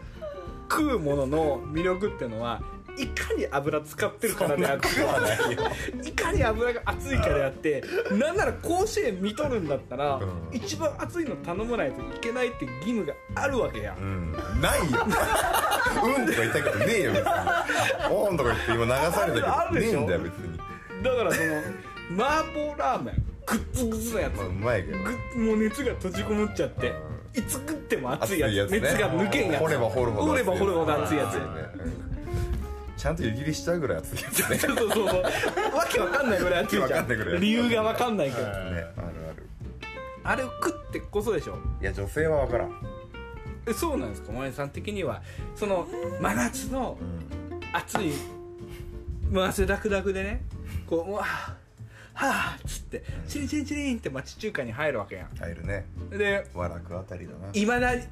[0.69, 2.59] 食うものの魅力っていうのは
[2.97, 4.87] いかに油使ってるからであって
[6.07, 10.29] いかに油が熱いからであってなんなら甲子園見とるんだったら、うん。
[10.51, 14.33] 一番熱いの頼まないといけないって義務があるわけや、うん。
[14.61, 14.85] ないよ。
[14.85, 17.29] うんとか言ったけどねえよ別に。
[18.11, 19.99] おんとか言って今流されたけどあるでしょ？
[19.99, 20.57] ねえんだよ別に。
[21.03, 21.41] だからそ
[22.17, 24.35] の麻婆ラーメングッツグツのやつ。
[24.37, 26.93] まあうまいけどぐもう熱が閉じこもっちゃって
[27.33, 28.71] いつ食っても熱いやつ。
[28.71, 29.61] 熱が抜けんやつ。
[29.61, 30.25] 掘れば掘るほ
[30.85, 31.39] ど熱いやつ
[33.01, 34.57] ちゃんと湯切りしちゃうぐらい熱いやつね。
[34.61, 39.01] そうそうそうわけわかんないぐらい熱いじわかゃん理由がわかんないけどねあるあ
[39.35, 39.47] る
[40.23, 41.57] あれを食ってこそでしょ。
[41.81, 42.71] いや女性は分からん。
[43.67, 44.27] えそうなんですか？
[44.27, 45.21] 萌えさん的には。
[45.55, 45.87] その
[46.19, 46.97] 真夏の
[47.73, 48.13] 暑い。
[49.31, 50.43] もう汗だくだくでね。
[50.87, 51.25] こううわ
[52.13, 55.85] はあっつってチリチリチリンって町中華に入るわけや入るね。
[56.13, 57.47] んで和楽あたりだな。
[57.53, 58.11] いまだに続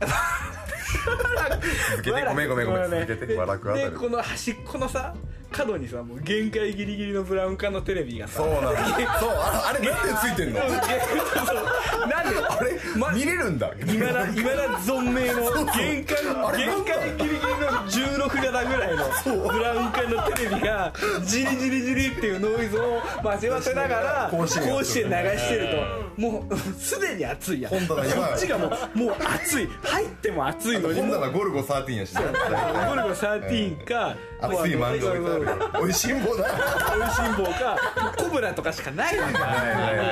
[2.03, 2.89] けてごめんごめんごめん。
[2.89, 3.91] 続けてで和楽あたり。
[3.91, 5.15] でこの端っこのさ
[5.51, 8.43] 角にさもう限界ギリギリのブラウン管のテレビがさ。
[8.43, 8.67] そうなの。
[8.67, 10.59] そうああれ何点ついてんの？
[10.59, 13.67] なんであれま見れるんだ。
[13.67, 16.23] いまだいまだ存命の限界
[16.55, 19.03] 限界ギリギリの16型ぐらいの
[19.47, 25.67] ブラウン管のテレビがジリジリジリっていうノイズを交わせながら甲甲子園流してる
[26.15, 27.71] ともうすでに暑いやん。
[27.71, 29.67] こっちがもうもう暑い。
[29.83, 31.01] 入っても暑いのに。
[31.01, 32.21] 本棚ゴルゴ13やしね。
[32.21, 32.27] ゴ
[32.95, 35.82] ルゴ13か熱い漫画置いてあるよ。
[35.84, 36.45] おいしんぼだ
[36.95, 37.78] おいしん坊か
[38.17, 40.04] コブラとかしかないわけはいはいは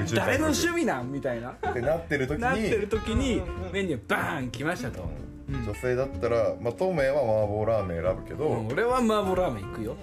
[0.00, 1.12] い宇宙誰の趣味なん？
[1.12, 1.50] みたいな。
[1.50, 2.42] ってなってる時に。
[2.42, 3.42] なってる時に
[3.72, 5.08] メニューバーン来ましたと。
[5.48, 5.64] うん。
[5.64, 8.66] 女性だったらまあ透明は麻婆ラーメン選ぶけど、うん。
[8.68, 9.96] 俺は麻婆ラーメン行くよ。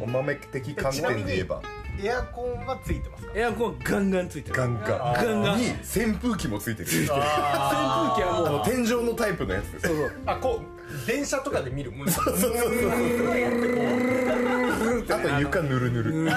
[0.00, 1.62] お豆的観点で言えば
[2.00, 3.32] エアコンはついてますか？
[3.34, 4.56] エアコンガンガンついてる。
[4.56, 4.86] ガンガン。
[4.86, 5.58] ガンガン。
[5.58, 6.88] に扇風機もついてる。
[6.88, 7.18] 扇風機あ
[8.42, 8.64] はもう。
[8.64, 10.12] 天井のタイプのやつそうそう。
[10.26, 12.08] あこう電車とかで見るもん。
[12.08, 12.30] あと
[15.40, 16.32] 床ぬるぬる。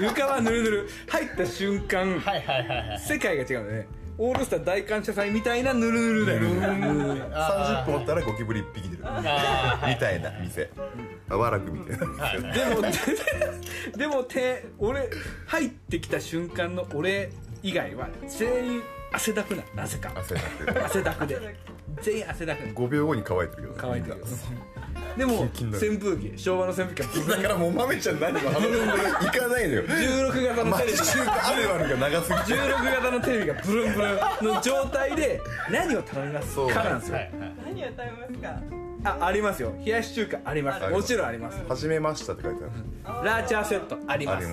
[0.00, 0.88] 床はぬるぬる。
[1.08, 2.18] 入った瞬間。
[2.20, 3.00] はいはいはいはい。
[3.00, 3.86] 世界が違うのね
[4.20, 6.40] オールスター大感謝祭みたいなぬるぬるだよ。
[6.40, 10.70] 30分おったらゴキブリ1匹出るあみたいな店。
[11.30, 12.04] あわらくみたで
[12.74, 12.82] も
[13.96, 15.08] でもて俺
[15.46, 17.30] 入ってきた瞬間の俺
[17.62, 20.12] 以外は全員汗だくななぜか。
[20.14, 21.56] 汗だって汗だくで。
[22.02, 22.72] 全員汗だくな。
[22.72, 23.74] 5秒後に乾いてるけどね。
[23.78, 24.16] 乾いてる
[25.16, 25.50] でも扇
[25.98, 29.82] 風機昭和の扇風機はだからもう豆ちゃん何も話行かないのよ。
[29.84, 30.98] 16型のテレビ。
[30.98, 32.62] あるあるが長すぎて。
[32.62, 35.40] 16型のテレビがブルンブルンの状態で
[35.70, 37.14] 何を頼みますそうかなんですよ。
[37.16, 37.32] はいはい。
[37.66, 38.62] 何を食べますか？
[39.04, 39.72] あありますよ。
[39.84, 40.84] 冷やし中華あります。
[40.84, 41.58] あもちろんあります。
[41.68, 42.66] 始めましたって書いてあ
[43.20, 43.24] る。
[43.24, 44.46] ラーチャーセットあります。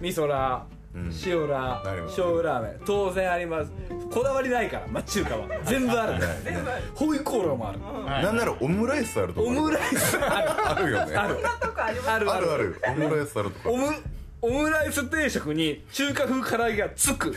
[0.00, 2.80] 味噌ラー、うん塩ラーあります醤油ラーメン。
[2.86, 3.72] 当然あります。
[4.12, 5.48] こだわりないから町中華は。
[5.66, 6.12] 全部ある。
[6.12, 6.82] ないない。
[6.94, 7.80] ホイコーローもある。
[7.80, 8.22] はい。
[8.22, 10.16] なんならオムライスあるとこオムライス。
[10.18, 10.92] あるある。
[10.92, 12.30] よねあるある。
[12.30, 12.80] あるある。
[12.88, 13.92] オムライスあるとこオム
[14.40, 17.34] オムライス定食に中華風唐揚げがつく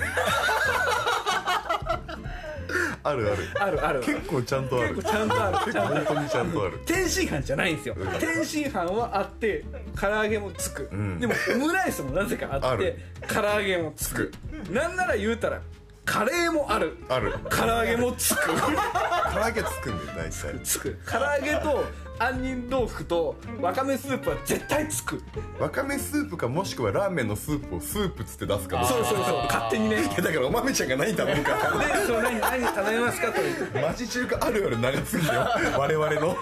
[3.08, 3.44] あるある。
[3.60, 4.02] あるある。
[4.02, 4.96] 結構ちゃんとある。
[4.96, 5.74] 結構ちゃんとある。
[5.74, 6.80] ちゃんとある本当にちゃんとある。
[6.86, 7.96] 天津飯じゃないんですよ。
[8.20, 9.64] 天津飯はあって
[10.00, 11.20] 唐揚げもつく、ん。
[11.20, 14.32] でもオムライスもなぜかあって唐揚げもつく。
[14.72, 15.62] なんなら言うたら
[16.08, 16.98] カレーもある。
[17.10, 17.36] ある。
[17.50, 18.40] 唐揚げもつく。
[18.46, 20.60] 唐揚げつくんだよ大体。
[20.64, 20.98] つく。
[21.06, 21.84] 唐揚げと
[22.18, 25.22] 杏仁豆腐とわかめスープは絶対つく。
[25.60, 29.44] わかめスープかもしくはラーメンのスープをスープつって出すかもそうそうそう。
[29.48, 29.98] 勝手にね。
[29.98, 31.56] いやだからお豆ちゃんが何頼むか。
[31.78, 35.42] でその何何頼みますかと言って町中華あるある長すぎるよ。
[35.78, 36.38] 我々の。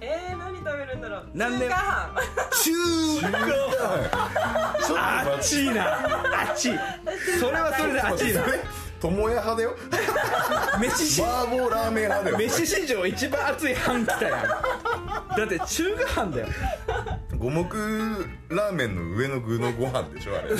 [0.00, 0.49] えー、何
[1.34, 1.68] 何で？
[1.68, 2.10] 中華
[2.50, 2.72] 飯。
[3.20, 5.82] 中華ちょっとあっ待ちいな。
[5.84, 6.78] あっちい。
[7.38, 8.42] それはそれであっちいな。
[8.42, 8.50] って
[9.00, 9.76] 友也派だよ。
[10.80, 12.38] 飯し麻婆ラーメン派だよ。
[12.38, 14.42] 飯史上一番熱い飯来たやん。
[14.42, 14.54] だ
[15.44, 16.48] って中華飯だよ。
[17.38, 17.62] 五目
[18.50, 20.54] ラーメンの上の具のご飯でしょあれ。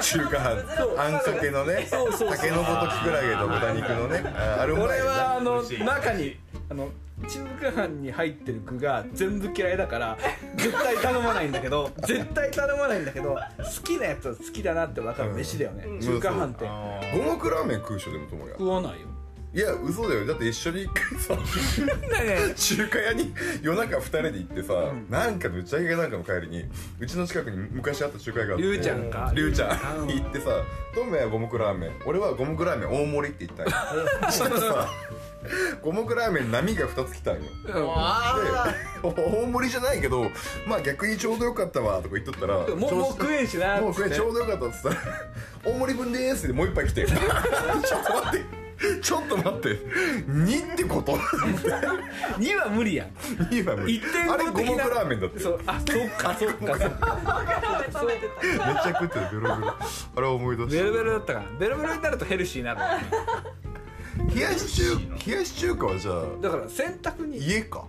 [0.00, 0.64] 中華飯。
[0.96, 1.96] あんかけのねた
[2.38, 4.22] けのこときくらげと豚肉のね。
[4.36, 6.36] ああれうまい俺よねはあの中に
[6.70, 6.88] あの
[7.28, 10.18] 中華飯に入ってる具が全部嫌いだから
[10.56, 16.00] 絶対頼まないんだけど 絶対頼まないんだけど好きなやつは好きだなって分かる飯だよね、ん。
[16.00, 16.66] 中華飯って。
[16.66, 19.11] あ五目ラーメン食う人でも友也食わないよ
[19.54, 20.26] いや嘘だよ。
[20.26, 21.34] だって一緒に一回さ。
[21.34, 24.72] ね中華屋に夜中二人で行ってさ、
[25.10, 26.64] なんかの打ち上げかなんかの帰りに
[26.98, 29.32] うちの近くに昔あった中華屋があってりゅうちゃんか？
[29.34, 29.66] りゅうちゃ
[30.02, 30.06] ん。
[30.06, 30.50] に行ってさ
[30.94, 33.72] トメは五目ラーメン俺は五目ラーメン大盛りって言ったんよ。
[34.24, 34.88] そしたらさ
[35.82, 37.40] 五目ラーメン波が2つ来たんよ。
[37.66, 37.86] でうん。
[37.94, 38.74] あ。
[39.02, 40.30] 大盛りじゃないけど
[40.66, 44.96] まあ逆にちょうどよかったわとか言っとったらもうもう食えんしなもう食えんちょうどよかったっつったら
[45.62, 47.04] 大盛り分でーすってもう一杯来て。
[47.12, 47.18] ちょっ
[48.06, 48.61] と待って
[49.02, 49.68] ちょっと待って。
[50.28, 51.12] 2ってこと？
[52.38, 53.08] 2は無理やん。
[53.50, 54.00] 2は無理。
[54.00, 55.40] 1.5あれ五目ラーメンだって。
[55.40, 55.60] そう。
[55.66, 57.18] あそっかそっかそっか
[57.92, 59.74] 食べてためっちゃ食ってるベロベロ。
[60.16, 60.82] あれ思い出した。
[60.84, 61.44] ベロベロだったから。
[61.58, 62.80] ベロベロになるとヘルシーになる。
[64.34, 67.38] 冷やし中冷やし中華はじゃあだから洗濯に。
[67.38, 67.84] い家か。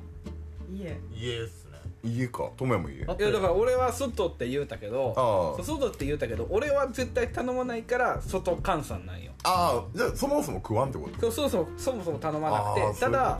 [0.74, 1.63] いえ家っす。
[1.63, 1.63] ね
[2.04, 2.52] 家か？
[2.58, 3.06] 友也も家？
[3.08, 9.32] あやだから俺は外って言うたけど外って言うたけど俺は絶対頼まないから外換算なんよ。
[9.44, 11.32] ああじゃあそもそも食わんってこと？
[11.32, 13.40] そうそうそうそもそも頼まなくてただ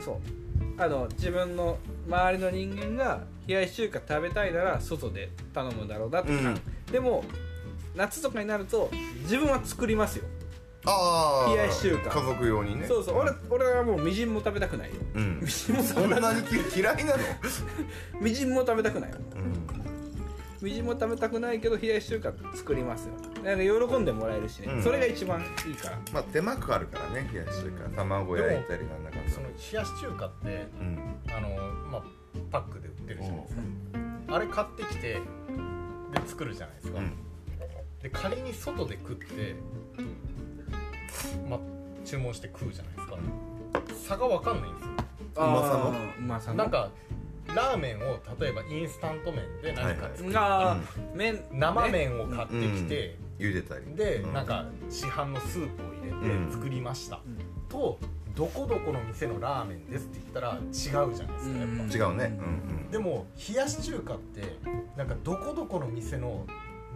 [0.00, 0.16] そう
[0.78, 1.76] あの自分の
[2.08, 6.60] 周りの人間が冷やし中華食べたいなら外で頼むだろうなって感、うん。
[6.90, 7.24] でも
[7.94, 8.90] 夏とかになると
[9.24, 10.41] 自分は作りますよ、と
[10.84, 12.10] ああ冷やし中華。
[12.10, 12.86] 家族用にね。
[12.86, 13.16] そうそう。
[13.18, 14.96] 俺俺はもうみじんも食べたくないよ。
[15.14, 15.40] うん。
[15.40, 16.40] みじんもそ食べたくんなに
[16.76, 17.22] 嫌いなの？
[18.20, 19.62] みじんも食べたくないようん。
[20.60, 23.14] みじんも食べたくないけど冷やし中華作りますよ。
[23.44, 24.82] なんか喜んでもらえるしね、うん。
[24.82, 25.98] それが一番いいから。
[26.12, 27.88] まあ手間かかるからね冷やし中華。
[27.96, 29.30] 卵焼いたりなんだかんだ。
[29.30, 30.98] その冷やし中華ってうん。
[31.36, 31.48] あの
[31.90, 32.02] まあ
[32.50, 33.62] パックで売ってるじゃないですか。
[34.34, 35.20] あれ買ってきてで
[36.26, 37.12] 作るじゃないですか、うん
[38.02, 39.54] で仮に外で食って
[41.48, 41.60] まあ
[42.04, 43.18] 注文して食うじゃないですか。
[44.08, 44.90] 差が分かんないんですよ。
[45.36, 46.90] うまさのうまさのなんか
[47.54, 50.76] ラーメンを例えばインスタント麺で何か作る、が、
[51.14, 51.90] 麺生ね。
[51.90, 53.94] 麺を買ってきて、茹でたり。
[53.94, 54.32] で、うん。
[54.32, 56.46] なんか市販のスープを入れうん。
[56.46, 57.20] て作りました、ん。
[57.68, 57.98] と
[58.34, 61.90] どこどこの店のラーメンですって言ったら違うじゃないですかやっぱ、うん。
[61.90, 62.38] 違うね。
[62.40, 62.90] うん。
[62.90, 64.58] でも冷やし中華って
[64.96, 66.46] なんかどこどこの店の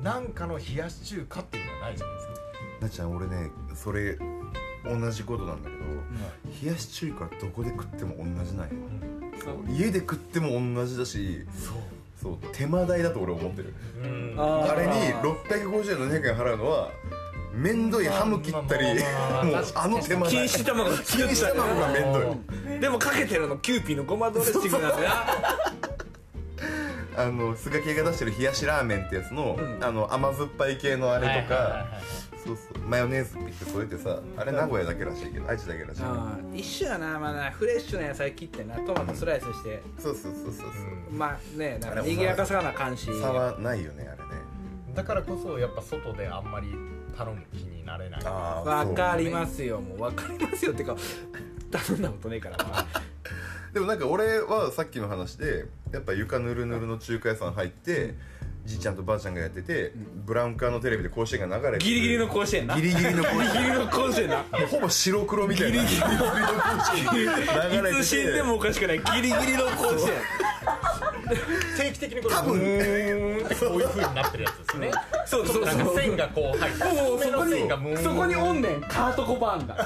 [0.03, 2.35] なんかの冷やし中華っていうのはないじゃないですか。
[2.81, 4.19] なっちゃん俺ねそれ
[4.85, 5.83] 同じことなんだけど
[6.63, 8.75] 冷やし中華はどこで食っても同じなんよ。
[9.69, 11.45] 家で食っても同じだし
[12.21, 12.37] そう。
[12.53, 13.75] 手間代だと俺思ってる。
[14.03, 14.35] うん。
[14.39, 16.91] ああれに650円700円払うのは
[17.55, 20.43] めんどいハム切ったりもうあの手間代。
[20.47, 22.37] 錦糸卵が錦糸卵がめんど
[22.77, 22.81] い。
[22.81, 25.11] でもかけてるのキューピーのごまドレッシングなんだよ
[27.17, 29.83] あのスガキ屋が出してる冷やしラーメンってやつの,、うん。
[29.83, 31.87] あの甘酸っぱい系のあれとか、
[32.45, 32.79] そうそう。
[32.87, 36.55] マヨネーズって言って添えてさあれ名古屋だけらしいけど愛知だけらしいけど。
[36.55, 39.83] 一緒やなまだフレッシュな野菜切ってなトマトスライスして。
[39.99, 40.71] そうそうそうそうそう。
[41.13, 43.07] まあねなんかあれ賑やかさな感じ。
[43.07, 44.43] 差はないよねあれね。
[44.95, 46.69] だからこそやっぱ外であんまり
[47.17, 48.21] 頼む気になれない。
[48.25, 50.97] あわかりますよもうわかりますよってか
[51.71, 52.87] 頼んだことねえからな
[53.73, 58.15] でもなんか俺はさっきの話でやっぱ床ぬるぬるの中華屋さん入って
[58.65, 62.75] じいちゃんとばあちゃんがやってて、ブラウン管のテレビで甲子園が流れてギリギリの甲子園な。
[62.75, 63.53] ギリギリの甲子園。
[63.53, 64.37] ギリギリの甲子園な。
[64.39, 65.77] もうほぼ白黒みたいな。
[65.77, 66.13] ギリギリの甲
[66.83, 67.07] 子園。
[67.15, 67.23] 流
[67.77, 68.01] れてて。
[68.01, 68.99] いつ死んでもおかしくない。
[68.99, 70.15] ギリギリの甲子園。
[71.77, 72.59] 定期的にこれ多分。
[72.59, 74.91] ブーンってこういう風になってるやつですね。
[75.27, 76.87] そうそうなんかそう線がこう入ってそ
[77.39, 78.81] こにそこにおんねん。
[78.81, 79.77] カートコバーンが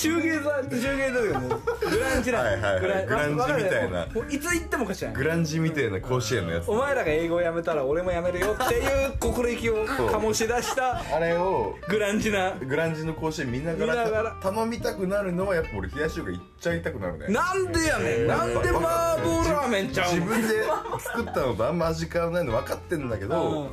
[0.00, 1.50] シューゲーザーシューゲーザーがもう
[1.90, 2.80] グランジなはいはいはい。
[2.80, 4.06] グランジみたいな。
[4.06, 6.70] もういつ行ってもおかしくないグランジみたいな甲子園のやつ。
[6.70, 12.52] お前らが英語をやめたら俺もやめるよっていう心意気を醸し出したあれをグランジな。
[12.52, 14.22] グランジの甲子園見なが見ながら。
[14.22, 17.26] ら頼みたくなるのはやっぱ俺冷やし中華行っちゃいたくなるね。
[17.28, 18.26] なんでやねん。
[18.26, 20.24] なんで麻婆ラーメンちゃうの？
[20.24, 20.64] 自分で
[20.98, 23.68] 作ったのとあんま味変わらないの分かってんだけど、うん。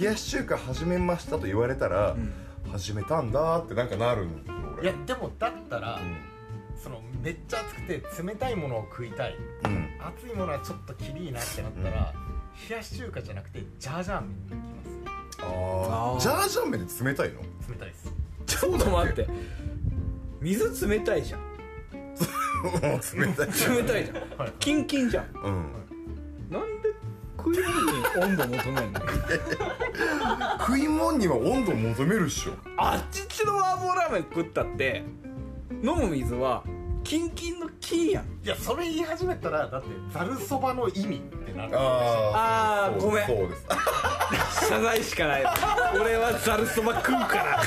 [0.00, 2.16] 冷やし中華始めましたと言われたら、
[2.72, 4.44] 始めたんだってなんかなるん
[4.78, 6.00] い俺やでもだったら、
[6.82, 9.36] そのめっちゃ暑くて冷たいものを食いたい。
[9.64, 9.88] うん、
[10.30, 12.14] いものはちょっときりいなってなったら、
[12.68, 14.88] 冷やし中華じゃなくてジャージャー麺に行きます
[15.40, 17.40] ああジャージャー麺で冷たいの？
[17.68, 18.12] 冷たいです。
[18.46, 19.28] ちょっと待って。
[20.40, 21.40] 水冷たいじゃん。
[23.14, 24.38] 冷たい冷たいじゃん。
[24.38, 25.26] はいキンキンじゃん。
[25.44, 25.72] うん。
[26.50, 26.88] なんで
[27.36, 29.00] 食い物に温度求めんの？
[30.58, 32.52] 食い物には温度を求めるっしょ。
[32.76, 33.22] あっち
[33.88, 35.04] っちの麻婆ラーメン食ったって
[35.82, 36.62] 飲む水は
[37.04, 38.24] キンキンの金やん。
[38.44, 43.26] いやそれ言い始めたらだってざるそばの意味ってなるあーごめん。
[43.26, 43.66] そうです。
[44.68, 45.44] 謝罪しかない。
[45.98, 47.62] 俺はざるそば食うから。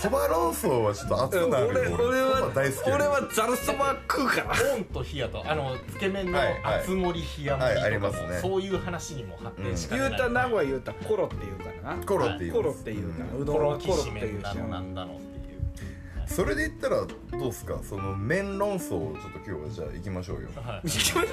[0.00, 1.72] そば論争はちょっと熱くなるよ。
[1.72, 2.52] 俺俺は
[2.86, 4.54] 俺はざるそば食うから。
[4.74, 6.80] オンと冷やとあのつけ麺のはいはい。
[6.80, 8.38] 厚盛り冷やはいあ盛りとかもりますね。
[8.40, 10.10] そういう話にも発展しかねない。
[10.10, 12.06] 言うた名古屋言うたらコロって言うからな。
[12.06, 12.52] コロっていう。
[12.54, 15.16] コロって言うからうどコロんはコロってキシ言うし麺だのなんだの。
[15.16, 15.33] って
[16.26, 17.06] それで言ったらど
[17.46, 17.80] うっすか？
[17.82, 20.48] その麺論争をちょっと今日はじゃあ行きましょうよ。
[20.56, 20.88] はい。
[20.88, 21.26] 行きましょう。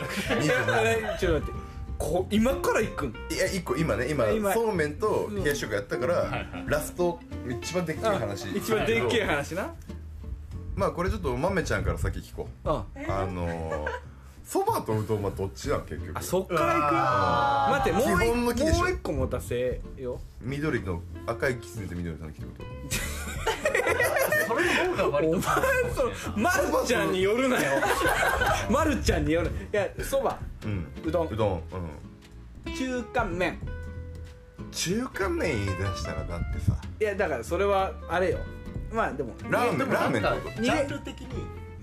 [0.86, 1.60] えちょっと待って
[1.98, 3.14] こ今から行くん？
[3.30, 4.54] いや一個今ね今今。
[4.54, 6.46] そうめんと冷やし中華やったから、はいはい。
[6.68, 7.20] ラスト
[7.62, 9.74] 一番でっけえ話一番でっけえ話な。
[10.76, 12.70] まあこれちょっと豆ちゃんから先聞こう。
[12.70, 12.86] あ。
[13.08, 13.86] あの
[14.44, 16.18] そばとうどんはどっちなん結局。
[16.18, 17.90] あそっから行く？
[17.90, 18.76] 待ってもう基本の木でしょ。
[18.76, 22.66] 一もう一個持たせよ緑の赤いキツネと緑の木ってこと？
[24.88, 25.44] の方が割とお前
[25.94, 27.82] そのまるちゃんによるなよ。
[28.70, 29.52] まるちゃんによる。
[29.72, 30.38] いやそば。
[30.66, 30.88] うん。
[31.06, 31.28] うどん。
[31.28, 31.64] うどん
[32.66, 32.74] うん。
[32.74, 33.60] 中華麺。
[34.72, 36.76] 中華麺言い出したらだってさ。
[37.00, 38.38] いやだからそれはあれよ。
[38.92, 40.62] まあでもラーメンラーメンってこと。
[40.62, 41.28] ジャンル的に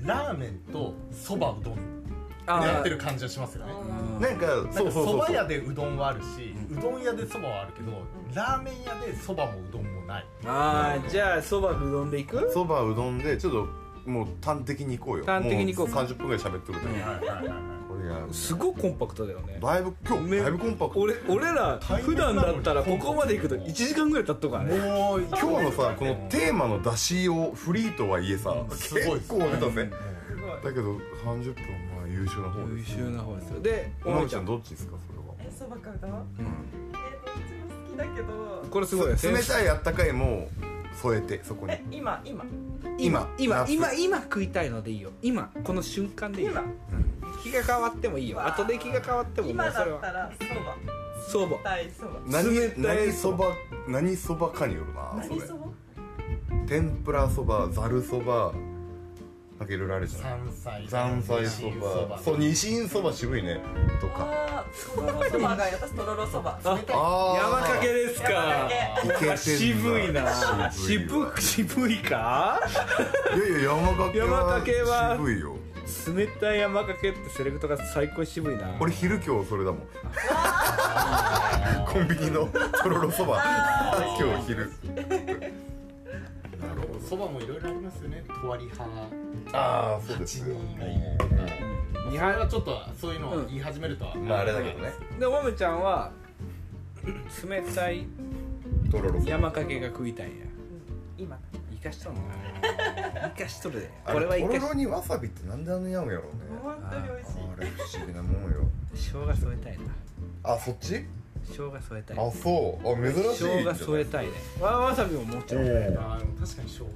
[0.04, 1.98] ラーメンとそばうどん。
[2.46, 3.72] あやってる感じはしますよね。
[4.20, 7.92] なんかそば屋でうどんはあるしうどん屋でそばはあるけど
[8.34, 10.26] ラーメン屋でそばもうどんもない。
[10.44, 12.50] あーじゃあそばうどんで行く？
[12.52, 13.66] そばうどんでちょっと
[14.10, 15.24] もう端的に行こうよ。
[15.26, 15.94] 端的に行こう。
[15.94, 17.54] もう30分ぐらい喋ってるから、はいはいはいはい。
[17.88, 19.58] これがすごいコンパクトだよね。
[19.60, 21.00] だいぶ今日めだいぶコンパクト。
[21.00, 24.78] 俺俺ら普段だったらここまで行くと1時間ぐらい経っとくからね。
[24.78, 29.18] もう今日のさこのテーマの出しをフリーとはいえさすごい。
[29.20, 30.92] 結構出たぜうんだけど
[31.24, 31.64] 30分
[31.96, 33.60] まあ優秀な方です優秀な方ですよ。
[33.60, 34.44] でおおまちゃんまちゃん。
[34.46, 35.34] どっちですかそれは？
[35.40, 36.10] えそばかうどん。
[36.10, 37.07] えどっちも好き
[37.98, 40.48] だけどこれすごいよ冷たいあったかいも
[41.02, 41.72] 添えてそこに。
[41.72, 42.44] え今今。
[42.98, 45.10] 今今夏今今食いたいのでいいよ。
[45.22, 46.52] 今この瞬間でいいよ。
[46.52, 46.64] 今。
[47.42, 48.44] 気が変わってもいいよ。
[48.44, 50.00] 後で気が変わってもも今うそれは。
[50.00, 50.32] だったら
[51.30, 51.56] そば。
[51.56, 51.62] ば。
[51.62, 52.20] 大そば。
[52.26, 53.46] 何冷たい何そば
[53.86, 55.66] 何そばかによるな何そば？
[56.66, 58.52] 天ぷらそばざるそば
[59.66, 61.70] かいろいろあるじゃん山菜山菜そ
[62.06, 62.18] ば。
[62.18, 63.60] そうニシンそば渋いね。
[64.00, 64.64] とか。
[64.94, 66.60] とろろそばがいい私とろろそば。
[66.64, 68.68] ああ山かけですか？
[69.36, 70.70] 渋いな。
[70.70, 72.60] 渋渋渋いか？
[73.34, 75.56] いやいや山かけは山かけは渋いよ。
[76.14, 78.76] 冷たい山かけってセレクトが最高に渋いな。
[78.78, 79.80] 俺昼今日それだもん。
[81.86, 82.46] コンビニの
[82.82, 83.42] とろろそば。
[84.18, 84.70] 今日昼。
[84.94, 85.17] なる
[87.08, 88.22] そばもいろいろありますよね。
[88.42, 88.90] とわり派。
[89.52, 90.54] ああそうです八ね。
[90.76, 92.10] 人がい。
[92.10, 94.92] る日それは本ちょっとそういうのを言い始めるとは、まああれだけどね。
[95.18, 96.12] でももちゃんは
[97.48, 98.06] 冷たい
[98.90, 100.36] とろろ山かけが食いたいんや。
[101.16, 101.38] 今。
[101.80, 102.20] 生かしとんな。
[103.36, 103.90] 生かしとるで。
[104.04, 106.30] あこれはれとろ生かしろにわさびってなんであんなに合うんやろうね。
[106.62, 107.38] 本当に美味しい。
[107.40, 108.58] あれ不思議なもんよ。
[108.94, 109.84] 生姜添えたいな。
[110.54, 111.04] あそっち？
[111.48, 112.18] 生姜添えたい。
[112.18, 112.88] あそう。
[112.88, 114.32] あ珍しい生姜添えたいね。
[114.60, 115.64] わわさびももちろん。
[115.64, 116.90] おーあ確かに生姜も。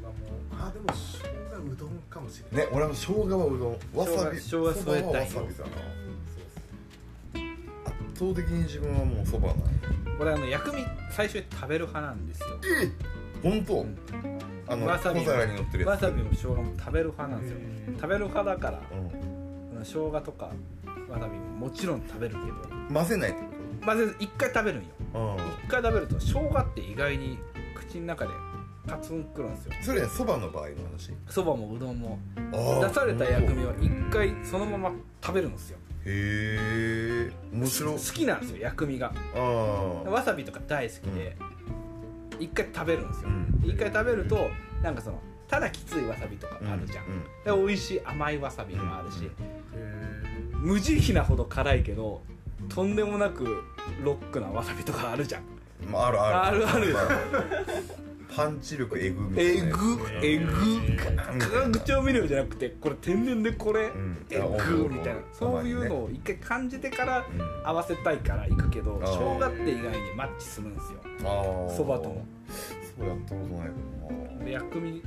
[0.53, 1.29] あでも生姜
[1.73, 2.67] うどんかもしれない。
[2.67, 3.79] ね俺も生姜はうどん。
[3.95, 4.39] わさび。
[4.39, 5.71] 生姜添えたいわさびだな。
[7.85, 9.57] 圧倒的に自分はもうそばない
[10.21, 12.47] 俺あの薬味最初に食べる派なんですよ。
[12.85, 12.91] え
[13.43, 13.97] 本当、ん。
[14.69, 15.89] あのわさび小皿に乗ってるやつ。
[15.91, 17.59] わさびも生姜も食べる派なんですよ。
[17.97, 19.85] 食べる派だからうん。
[19.85, 20.51] 生姜とか
[21.09, 22.55] わさびももちろん食べるけど。
[22.95, 23.47] 混ぜないってこ
[23.85, 24.89] まず一回食べるんよ。
[25.13, 27.39] と一回食べると生姜って意外に
[27.75, 28.31] 口の中で
[28.89, 29.73] カツンくるんですよ。
[29.83, 31.13] それねそばの場合の話？
[31.29, 32.19] そばもうどんも。
[32.81, 34.93] 出された薬味は一回そのまま
[35.23, 35.79] 食べるんですよ。
[36.05, 37.33] へえ。
[37.53, 39.13] 面白好きなんですよ薬味が。
[40.07, 41.37] わさびとか大好きで。
[42.41, 43.29] 一回食べるんですよ。
[43.29, 43.63] うん。
[43.65, 44.49] 一回食べると
[44.83, 47.05] なんかそのただきついわさびとかあるじゃん、
[47.45, 49.31] で美味しい甘いわさびもあるし、
[50.55, 52.23] 無慈悲なほど辛いけど
[52.75, 53.45] とんでもなく
[54.03, 55.43] ロックなわさびとかあるじゃん。
[55.91, 56.69] まあ、あるある。
[56.69, 57.17] あるある。
[58.35, 60.09] パンチ力えぐみたいえなやつぐ。
[60.23, 60.47] えぐ。
[61.39, 64.25] 化学調味料じゃなくてこれ天然でこれん。
[64.31, 65.21] えぐみたいな。
[65.33, 67.27] そういうのを一回感じてから
[67.65, 70.99] 合わせたいから行くけどあー生姜って意外にマッチするんですよ。
[71.77, 72.25] そばとも。
[72.99, 73.73] そうやったことないけ
[74.31, 74.45] どな。
[74.47, 75.03] で薬味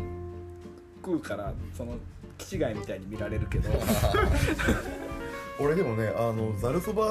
[1.04, 1.96] 食うからその
[2.38, 3.70] 気違いみたいに見られるけど
[5.60, 7.06] 俺でもねあのざるそば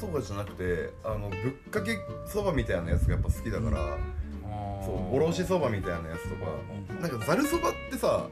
[0.00, 3.96] とかじゃなくてあのぶっかけそばみたいなやつがやっぱ好きだから、
[4.84, 6.50] そうおろしそばみたいなやつとか、
[7.00, 8.26] なんかざるそばってさ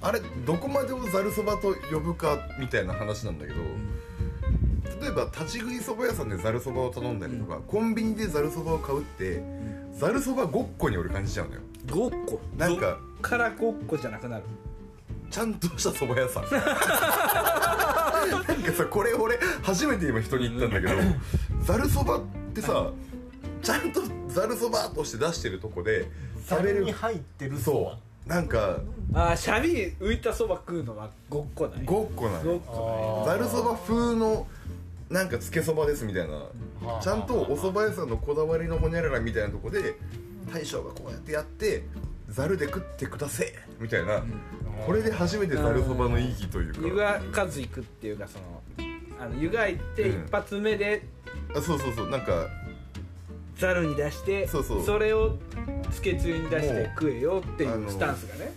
[0.00, 3.58] あれどこまでをざるそばと呼ぶかみたいな話なんだけど、
[5.02, 9.42] 例えば立ち食いそば屋さんでざるそばを頼んだりとか、コンビニでざるそばを買うって
[9.92, 11.60] ざるそばごっこに俺感じちゃうのよ。
[11.90, 12.40] ごっこ？
[12.56, 14.44] なんかからごっこじゃなくなる？
[15.30, 16.44] ちゃんとした蕎麦屋さん
[18.30, 21.02] なんかさこれ俺初めて今人に言ったんだけど
[21.62, 22.20] ざるそばっ
[22.54, 22.90] てさ
[23.62, 26.10] ちゃんとざるそばとして出してるとこで
[26.48, 28.28] 食べるに入ってるそそう。
[28.28, 28.78] なんか
[29.14, 31.84] あーシャビ浮いたそば食うのはごっこない？
[31.84, 34.46] ごっこなごっのこばざるそば風の
[35.08, 36.34] なんかつけそばですみたいな。
[36.84, 39.96] ばちゃんとお蕎麦屋さんのこだわりのほにゃららみたいなとこで
[40.52, 41.84] 大将がこうやってやって
[42.28, 44.22] ざるで食ってくだせみたいな、
[44.86, 46.80] これで初めてざるそばの意義というか。
[46.86, 48.62] 湯がかず行くっていうかその
[49.20, 50.26] あの湯がいてうん。
[50.26, 51.02] 一発目で
[51.54, 52.46] あそうそうそうなんか。
[53.56, 54.98] ざるに出してそうそう。
[55.00, 55.36] れを
[55.90, 58.52] つけつゆに出して食えよっていもううスタンスがね。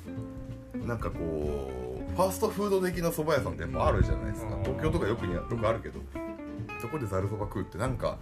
[0.85, 1.71] なんかこ
[2.11, 4.63] うファーストフード的な蕎麦屋さんってやっぱあるじゃないですか、うん。
[4.63, 5.99] 東京とかよくによくあるけど
[6.81, 8.17] そこでざるそば食うってなんか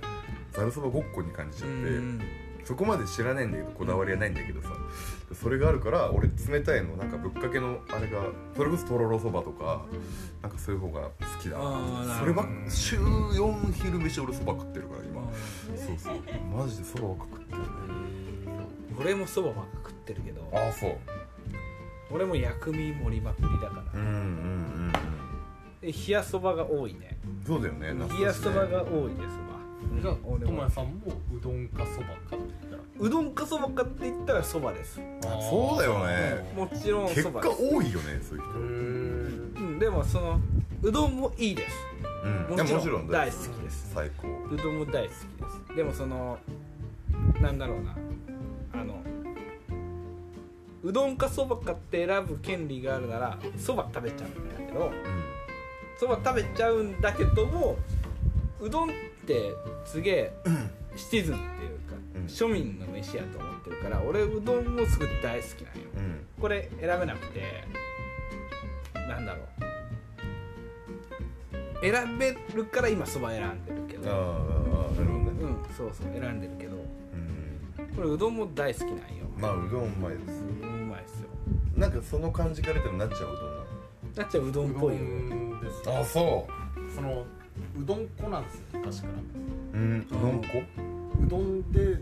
[0.52, 2.22] ざるそばごっこに感じちゃって、うん
[2.70, 4.70] そこまで知らないんだけどこだわりはないんだけどさ。
[5.34, 8.22] それがあるから俺冷たいのなんかぶっかけのあれが
[8.56, 9.86] それこそとろろそばとか
[10.44, 11.10] なんかそういう方が好
[11.42, 11.58] きだ。
[11.58, 15.22] なそれば週4昼飯俺そば食ってるから今。
[15.76, 16.16] そうそう。
[16.56, 17.66] マジでそばばっか食ってるね。
[19.00, 20.48] 俺もそばばっか食ってるけど。
[20.54, 20.98] ああそう。
[22.12, 23.84] 俺も薬味盛りまくりだから。
[23.96, 24.92] うんうんうん
[25.82, 27.18] で冷やそばが多いね。
[27.26, 29.49] うんそうだよね冷やそばが多いですわ
[30.02, 30.92] じゃあ俺もともやさんも
[31.34, 32.82] うどんかそばかって言ったら。
[33.00, 35.00] うどんかそばかって言ったらそばです。
[35.50, 36.54] そうだよね。
[36.56, 37.58] もちろんそばです。
[37.62, 39.80] 多いよねそういうへ人ーうん。
[39.80, 40.40] でもその
[40.82, 41.76] うどんもいいです。
[42.24, 42.58] うん。
[42.58, 43.92] もちろんいやもちろん大好きです。
[43.94, 44.28] 最高。
[44.52, 45.14] うどんも大好きで
[45.70, 45.76] す。
[45.76, 46.38] でもその
[47.42, 47.96] なんだろうな。
[48.74, 49.02] あの
[50.84, 54.92] うどんかそばかって選ぶ権利があるならそば食べちゃうんだけどう
[56.00, 57.76] そば食べちゃうんだけども
[58.62, 58.90] うどん
[59.30, 59.54] って
[59.86, 60.34] すげえ
[60.96, 62.26] シチズンっていうか、うん。
[62.26, 65.82] 庶民の飯やと思ってるから俺うどんもすごい大好きなんよ。
[65.96, 66.26] んうん。
[66.42, 67.64] これ選べなくて
[68.96, 69.46] なんだろう。
[71.82, 74.10] 選べるから今そば選んでるけど。
[74.10, 74.18] ああ
[75.00, 75.44] なるほどね。
[75.44, 76.76] うんそうそう選んでるけど。
[76.76, 77.96] うん。
[77.96, 79.04] これうどんも大好きなんよ。
[79.38, 80.44] まあうどんうまいです。
[80.44, 81.30] うどんうまいですよ。
[81.78, 84.96] なんかその感じから言ったらなっちゃううどんななっちゃんうどんっぽい
[85.88, 86.48] あそ
[86.94, 87.26] その
[87.82, 88.62] うどん粉なんですよ。
[88.74, 89.18] 昔からう
[89.74, 90.58] うんうどん粉？
[91.26, 91.98] うどんで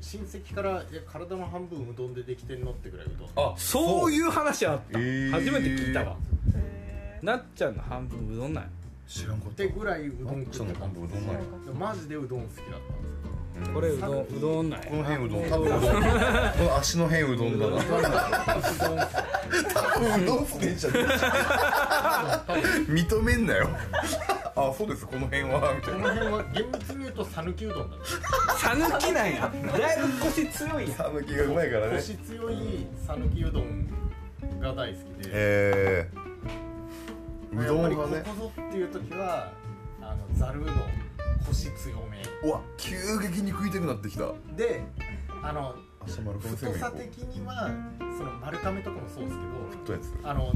[0.00, 3.28] 親戚からいや体の半分うどんでできてんのってぐらいうどん。
[3.52, 6.16] あそういう話あった、えー初めて聞いたわ。
[6.54, 8.70] へなっちゃんの半分うどんなんや
[9.08, 11.40] 知らんかっったてぐらいうどんなっちゃんの半分うどんなんや
[11.78, 13.35] マジでうどん好きだったんですようん
[13.72, 14.86] これうどんうどんなんや。
[14.86, 15.50] この辺うどん。
[15.50, 15.66] 多分。
[15.66, 15.88] うどんこ
[16.64, 17.82] の足の辺うどんだな。
[19.72, 20.98] 多分うどんっすねじゃね
[22.88, 23.68] 認めんなよ。
[24.56, 26.00] あそうですこの辺はみたいな。
[26.00, 28.02] この辺は厳密に言うと讃岐うどんだね
[28.58, 29.52] さぬきなんや。
[29.78, 30.92] だいぶ腰強いやん。
[30.92, 31.96] さぬきがうまいからね。
[31.96, 33.88] 腰強い讃岐うどん
[34.60, 35.30] が大好きで。
[35.32, 38.22] えー、うどんはやっぱりね。
[38.24, 39.52] ここぞっていう時は
[40.00, 40.74] あのざるうどん
[41.46, 42.22] 腰強め。
[42.42, 44.32] うわ急激に食いたくなってきた。
[44.56, 44.82] で
[45.42, 45.74] あの
[46.06, 47.70] 太さ的には
[48.16, 49.30] その丸亀とかもそうで
[50.02, 50.52] すけどあの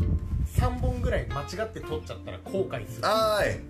[0.47, 3.07] 3本ぐらい間違って取っちゃったら後悔する。
[3.07, 3.61] あーい。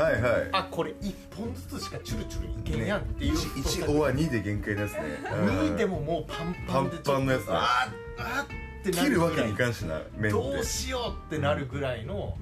[0.00, 0.48] はいはい。
[0.52, 5.00] あこれ1本ずつしかチュルチュルいけんやんっていう太さ1は2で限界ですね。
[5.24, 7.42] 2でももうパンパンでパンパンのやつ。
[7.48, 7.58] あー
[8.18, 8.46] あーっ
[8.84, 12.36] てな切るわけにいかんしなどうしようってなるぐらいの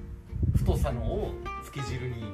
[0.55, 1.33] 太さのを
[1.63, 2.25] つけ汁に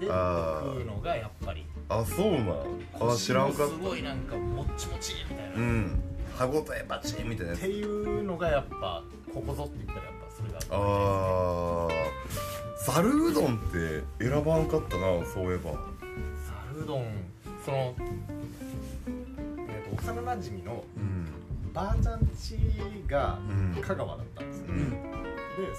[0.00, 1.64] てあー食うのがやっぱり。
[1.88, 3.12] あそうなん？
[3.12, 6.02] あ知らんかっすごいなんかもっちもちみたいな、たうん。
[6.36, 12.92] 歯ごたえバチンみたいなっていうのがやっぱここぞって言ったらやっぱそれがあー。
[12.92, 15.72] ざるうどんって選ばんかったなそういえば。
[15.72, 15.78] ざ
[16.74, 17.06] るうどん
[17.64, 17.94] その、
[19.68, 21.26] えー、と幼なじみのうん。
[21.72, 22.28] ばあちゃん家
[23.08, 23.82] がうん。
[23.82, 24.90] 香川だったんですよ、うん。
[24.90, 24.96] で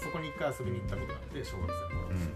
[0.01, 2.15] そこに一回遊びに行ったことがあって小学生の頃、うん。
[2.25, 2.31] で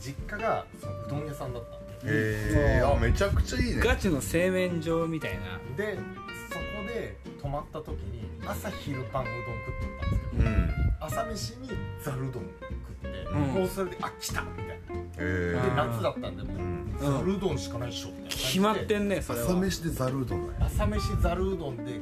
[0.00, 3.80] 実家がそのうどん屋さんだったへえあめちゃくちゃいいね。
[3.80, 5.58] ガチの製麺場みたいな。
[5.76, 5.96] で
[6.50, 10.70] そこで泊まった時に朝昼晩うどん食ってたんですけど、うん。
[11.00, 11.70] 朝飯に
[12.02, 12.48] ざるうどん食っ
[13.02, 13.40] て、うん。
[13.40, 14.74] もうそれであ来たみたいな。
[15.18, 16.96] えあー夏だったんでもう、うん。
[16.98, 18.28] ざるうどんしかないっしょみたいな。
[18.30, 19.46] 決まってんねそれは。
[19.46, 22.00] 朝飯でざるうどん朝飯ざるうどんで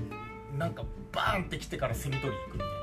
[0.59, 0.83] なんか
[1.13, 2.80] バーンって来てからセミ取り行くみたいな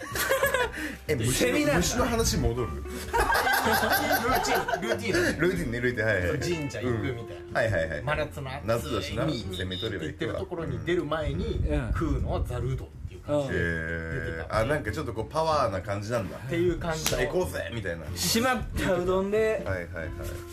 [1.08, 1.72] え虫セミなんだ。
[1.74, 2.70] の虫の話戻る？
[2.80, 7.54] ルーティンルーティンだねルーティンねルーティンはいはい神社行くみたいな、うん。
[7.54, 8.02] はいはいはい。
[8.02, 9.24] 真夏の暑い夏だしな。
[9.24, 11.88] 海にセミ取りは行ってるところに出る前にうん。
[11.92, 16.36] 食うのはざるうどんっていう感じへで、えあなんかちょっとこうパワーな感じなんだ。
[16.38, 18.04] っていう感じさあ行こうぜみたいな。
[18.16, 19.62] しまったうどんで。
[19.66, 20.08] はいはいはい。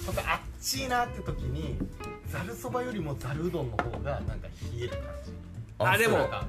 [0.06, 1.78] またあっちいなって時に
[2.30, 5.32] ざるそばよりもざるうどんの方がなんか冷える感じ
[5.80, 6.46] あでもあ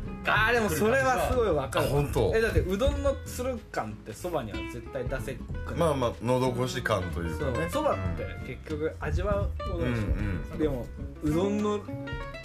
[0.50, 1.86] ーでもそれはすごいわかる。
[1.86, 2.32] あ本当。
[2.34, 5.34] えだってうどんのつる感ってそばには絶対出せっ
[5.66, 7.68] くまあまあ喉越し感というそうかね。
[7.70, 10.86] そばって結局味わうものでしょ、うんうんでも
[11.22, 11.80] うどんの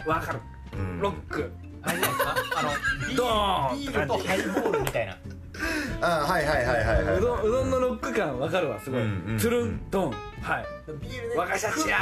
[0.06, 0.40] わかる。
[0.74, 1.00] うん。
[1.00, 1.52] ロック。
[1.86, 2.36] あれですか？
[2.56, 2.70] あの
[3.78, 5.18] ビールとハイボールみたいな
[6.02, 7.18] あはいはいはいはいはい。
[7.18, 10.12] うどんうどんのロック感わかるわすごい、うんうんつるんどん。
[10.42, 10.66] はい。
[11.02, 11.98] ビールで若シャチや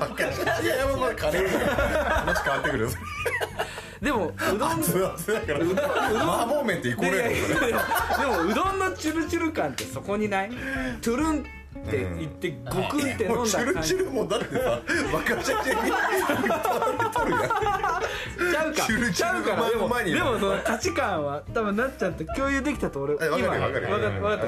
[0.00, 0.60] ーみたいな。
[0.60, 2.90] いやいやまあまあカレー話変わってくるよ。
[4.00, 6.22] でもうどん熱々だから。
[6.22, 7.66] 麻婆麺ってイコールやろそれ。
[7.66, 10.50] でもでもうどんのチュルチュル感ってそこにない？
[11.02, 11.44] トゥルン
[11.88, 14.80] って言ってゴクンって飲もうんチュルチュルもだってさ
[15.12, 15.80] 若ちゃちゃに
[17.12, 17.40] とるやん。
[17.40, 24.22] ちゃうかチュルチュルちゃうからでもでもその 価値観は多分なっちゃんと共有できたと俺えわかるよわかるよ。
[24.22, 24.46] わか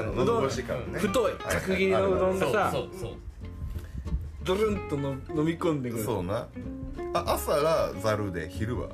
[0.99, 2.73] 太い角切りのうどんがさ
[4.43, 6.03] ドルンとの飲み込んでくる。
[6.03, 6.47] そうな。
[7.13, 8.87] あ朝がざるで昼は？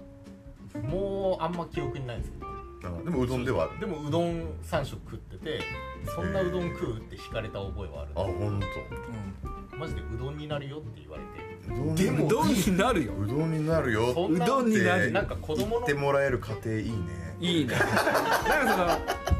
[0.83, 2.31] もうあんま記憶にないんです
[2.81, 3.79] でもうどんではある。
[3.79, 5.59] でもうどん3食食ってて
[6.05, 8.11] そんなうどん食うって惹かれた覚えはある。
[8.15, 8.59] あ本
[9.77, 11.73] マジでうどんになるよって言われて当。
[11.73, 13.13] うどんでもうどんになるよ。
[13.19, 14.13] うどんになるよ。
[14.13, 16.97] そんなうどんになるなんか子供の言ってもらえる家庭いいね。
[17.39, 17.73] いいね。
[18.47, 18.77] なんかそ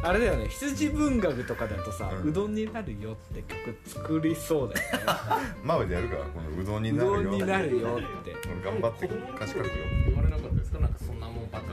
[0.03, 0.47] のあれだよね。
[0.49, 5.03] 羊文学とかだとさ、ううんどんになるよって曲作りそうだよね。
[5.63, 8.35] マウでやるからこのうどんにうなるよどんになるよって。
[8.61, 9.71] 俺頑張って歌詞書くよ
[10.05, 10.79] 言われなかったですか？
[10.79, 11.69] なんかそんなもんばっか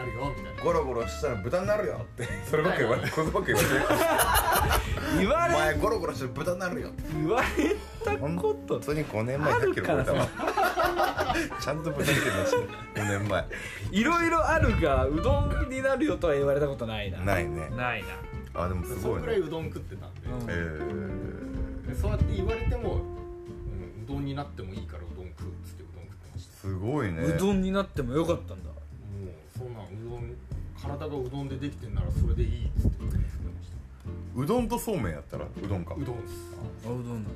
[0.00, 0.62] なるよみたいな。
[0.62, 2.28] ゴロゴロしたら豚になるよって。
[2.48, 3.74] そればっか言われてこればっか言われて
[5.18, 7.02] 言われお前ゴロゴロしたら豚になるよって。
[7.12, 7.46] 言われ
[8.04, 8.28] たこ
[8.66, 10.28] と本当に5年前100キロ超えたわ。
[11.60, 12.50] ちゃんと豚見てまし
[12.94, 13.00] た。
[13.02, 13.44] 5年前。
[13.92, 17.18] いろいろあるがうどんになるよとは言われたことないな。
[17.18, 17.68] ないね。
[17.76, 18.02] ない
[18.54, 18.62] な。
[18.62, 19.26] あでもすそごいね。
[19.28, 20.50] れくらいうどん食ってたんで,、うん。
[20.50, 26.58] えー、でそうやって言われても、うん、うどんになってもいいからうどん食うっつってうどん食ってました。
[26.58, 27.22] すごいね。
[27.22, 28.69] うどんになってもよかったんだ
[29.80, 30.36] もうそんなんうどん
[30.80, 34.40] 体がうどんでできてんならそれでいいっつってうどん食ってました。
[34.42, 35.94] うどんとそうめんやったらうどんか。
[35.94, 36.34] うどんです。
[36.86, 37.30] あうどんなんだ。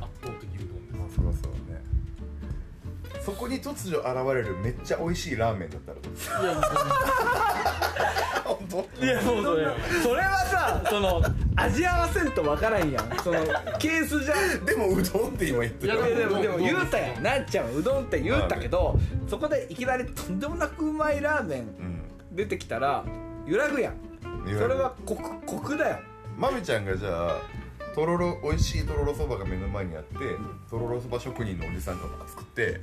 [0.00, 1.16] 圧倒的うどんです。
[1.16, 1.71] そりゃそうだね
[3.24, 6.60] そこに突如現れるめっちゃ美味しいラーメンだったらいや
[8.44, 9.66] 本当いやもうそれ
[10.02, 11.22] それはさその
[11.56, 13.04] 味合わせんとわからんやん。
[13.22, 13.38] その
[13.78, 18.98] ケースじゃでもうどんって今言っていやるいやでもでも言うたやんなっちゃんはうどんって言うたけど
[19.28, 22.02] そこでいきなりとんでもなくうまいラーメンうん。
[22.32, 23.04] 出てきたら
[23.46, 23.94] 揺らぐやん。
[24.46, 25.98] それはコクコクだよ。
[26.36, 27.40] まみちゃんがじゃあ
[27.94, 30.14] とろろ美味しいとろろそばが目の前にあって
[30.70, 32.80] とろろそば職人のおじさんが作って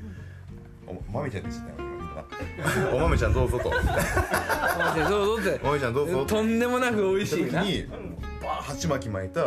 [0.89, 2.95] おまみちゃんって言っちゃったよ今。
[2.95, 3.63] おまみちゃんどうぞと。
[3.71, 3.81] そう
[5.07, 5.59] そうって。
[5.63, 7.85] おまみちゃんどうぞとんでもなく美味しいな時に
[8.41, 9.41] バー鉢巻き巻いた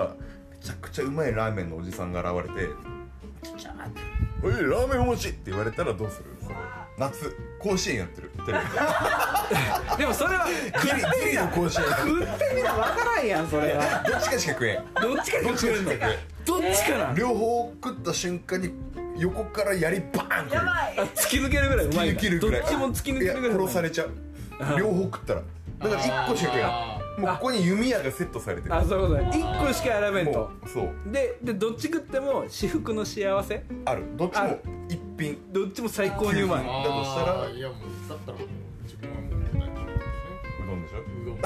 [0.50, 2.68] めちゃくちゃうまいラーメンのおじさんが現れて
[3.58, 4.00] 「ちゃーって
[4.44, 6.30] おいラーメンお持ち!」って言われたらどうする？
[6.42, 6.54] それ
[6.98, 8.30] 夏甲子園やってる。
[8.44, 12.20] テレビでもそれはでギリギリの甲子園やってる。
[12.20, 14.04] 食ってみな分からんやんそれは。
[14.06, 14.84] どっちかしか食えん。
[14.94, 15.90] どっちかに食えんの。
[16.44, 18.72] どっちかな両方食った瞬間に
[19.16, 20.98] 横から槍バーンやばい。
[20.98, 22.60] あ突き抜けるぐらいうまい突き抜けるぐらい。
[22.60, 24.10] どっちも突き抜けるぐらい殺されちゃう。
[24.78, 25.42] 両方食ったら。
[25.78, 27.02] だから1個しか食えあん。
[27.20, 28.74] もうここに弓矢がセットされてる。
[28.74, 29.30] あそういうことね。
[29.32, 30.38] 1個しか選べんと。
[30.38, 30.90] もうそう。
[31.12, 33.64] ででどっち食っても至福の幸せ？
[33.84, 34.04] ある。
[34.16, 36.60] どっちも一品どっちも最高にうまい。
[36.60, 37.50] あだとしたら。
[37.50, 38.48] いやもうだったらもう
[38.84, 41.38] 自分はもううどんでしょうどんう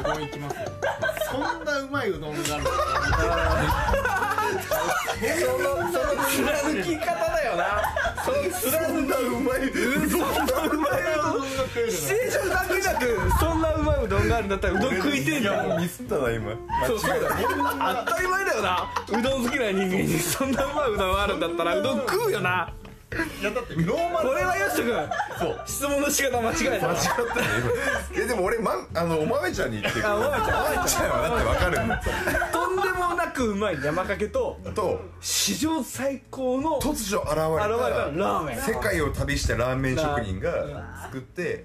[0.00, 0.60] うどん行きますよ。
[1.30, 2.32] そんなうまいうどんがあ
[4.34, 7.82] る ん貫き方だよな
[8.24, 10.26] その貫きうまいうそんな
[10.62, 16.52] うまいうどんが食えるシチュエーションだけなくそんなうまいうどんがあるんだったらうどん食いてんだよミスったな今。
[16.86, 17.22] そうそうだよ
[18.06, 18.88] 当たり前だよな。
[19.08, 22.72] うどん好きな人間にそんなうまいうどんがあるんだったらうどん食うよな。
[23.40, 26.90] いやだってノーマルこれはよしとくんそう質問の仕方間違えた。
[26.90, 27.46] 間違ったね
[28.14, 30.06] 今えでも俺まあのお豆ちゃんに言ってる。
[30.06, 30.60] あお豆ちゃん。
[30.60, 32.02] お豆ちゃんはだってわかるんだ
[33.40, 38.56] くうまい山かけとと史上最高の突如現れたたラーメン。
[38.58, 41.64] 世界を旅したラーメン職人が作って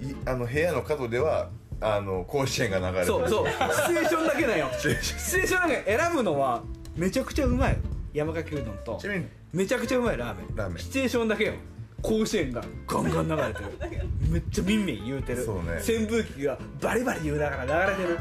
[0.00, 1.50] いあの部屋の角では
[1.80, 3.06] あの甲子園が流れてる。
[3.06, 3.46] そうそう。
[3.48, 4.68] シチュエーションだけだよ。
[4.72, 4.92] シチュ
[5.40, 5.68] エーション。
[5.68, 6.62] だけ選ぶのは
[6.94, 7.76] めちゃくちゃうまい。
[8.14, 9.00] 山かけうどんと
[9.52, 10.56] めちゃくちゃうまいラーメン。
[10.56, 10.78] ラーメン。
[10.78, 11.54] シチュエーションだけよ。
[12.02, 14.08] 甲子園がガンガン流れてる。
[14.30, 15.44] めっちゃミンミン言うてる。
[15.44, 15.78] そうね。
[15.78, 18.18] 扇風機がバリバリ言うながら流れてる。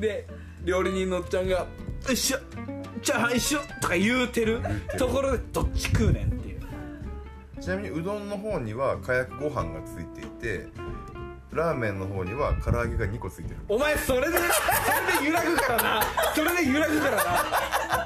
[0.00, 0.26] で
[0.64, 1.66] 料理人のおっちゃんが
[2.12, 2.38] 「一緒
[3.02, 4.60] チャーハン一緒」とか言うてる
[4.98, 6.60] ところでどっち食うねんっていう。
[7.60, 10.68] ちなみにうどんの方にはかやご飯がついていて
[11.58, 13.56] ラーメンの方には唐揚げが2個ついてる。
[13.68, 14.42] お前それでそれ
[15.20, 16.02] で揺らぐからな。
[16.34, 17.22] それで揺らぐからな。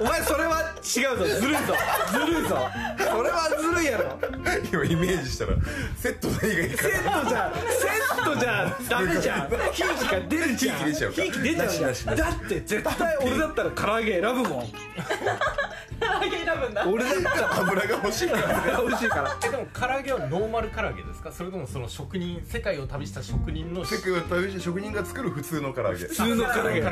[0.01, 1.25] お前それは違うぞ。
[1.25, 1.77] ずるいぞ。
[2.11, 2.59] ずるいぞ。
[2.99, 4.19] それはずるいやろ。
[4.73, 5.53] 今イメージしたら
[5.97, 9.51] セット何がいいかセットじゃセットじゃダメじゃん。
[9.73, 10.79] ひいきが出るじゃん。
[11.13, 14.67] ひいき出ちゃうだって絶対俺だったら唐揚げ選ぶもん
[16.87, 18.81] 俺だったら油が欲しいから。
[18.83, 19.37] 美味しいから。
[19.45, 21.33] えでも唐揚げはノーマル唐揚げですか？
[21.33, 25.99] それともその職人世界を旅した職人の世界を旅した職人が作る普通の唐揚げ。
[25.99, 26.81] 普通の唐揚げ。
[26.81, 26.89] 普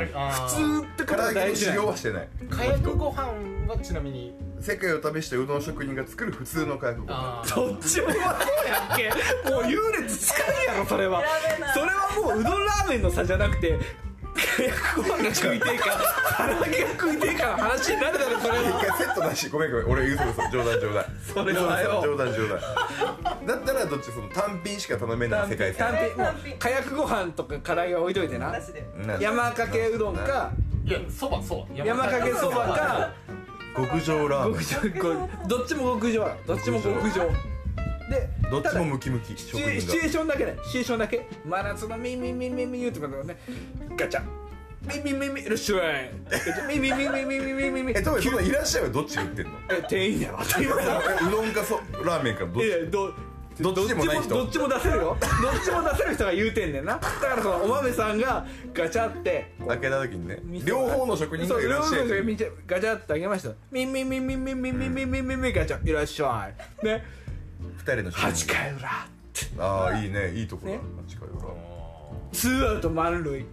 [0.47, 1.49] 通って唐揚げ。
[1.49, 2.27] の修行はしてない。
[2.49, 3.23] かやくご飯
[3.67, 4.33] はちなみに？
[4.59, 7.43] 世界を旅したうどん職人が作る普通のかやくご飯。
[7.55, 8.31] どっちもそうや
[8.93, 9.09] んけ。
[9.49, 11.23] もう優劣つかんやろそれは。
[11.73, 13.85] それはもううどんラーメンの差じゃなくて火薬
[14.95, 15.85] ご飯が食いてえか
[16.37, 22.59] 唐揚げが食いてえかの話になるだろそれ一は回セットなしごめんごめん俺嘘嘘冗談冗談それはよ冗談冗談
[23.47, 24.29] だったらどっちその？
[24.29, 26.23] 単品しか頼めない世界単線品。
[26.23, 28.53] もう火薬ご飯とか唐揚げは置いといてな
[29.19, 30.51] 山かけうどんか
[30.85, 33.11] いやそばそば山かけそばか
[33.75, 36.29] 極上ラーメ極上こうどっちも極上。
[36.45, 37.31] どっちも極上。
[38.09, 40.57] でンどっちもムキムキ職シチュエーションだけね。
[40.65, 41.25] シチュエーションだけ。
[41.45, 43.37] 真夏のミンミンミンミンミンってことだね。
[43.95, 44.21] ガチャ
[44.81, 53.13] ミンミンミミいらっしゃいガチャミンミンミンミミミミミミンがえ特にそのいらっしゃいはどっちが売ってんのえ店員だよ当たり前だうどんかそラーメンかどっちいやど
[53.59, 66.49] どっちでもない人どっちも出せるよどっちも出せる人が言うてんねんなだからそのお豆さんがガチャって開けた時にね両方の職人がいらっしゃいそう両方の職人ガチャってあげましたミンミンミンミンミンミミミミミミガチャいらっしゃ
[66.81, 67.03] いね
[67.77, 69.07] 二人の職人8回裏
[69.59, 71.37] ああいいねいいとこだね8回裏
[72.31, 73.45] ツーアウト満塁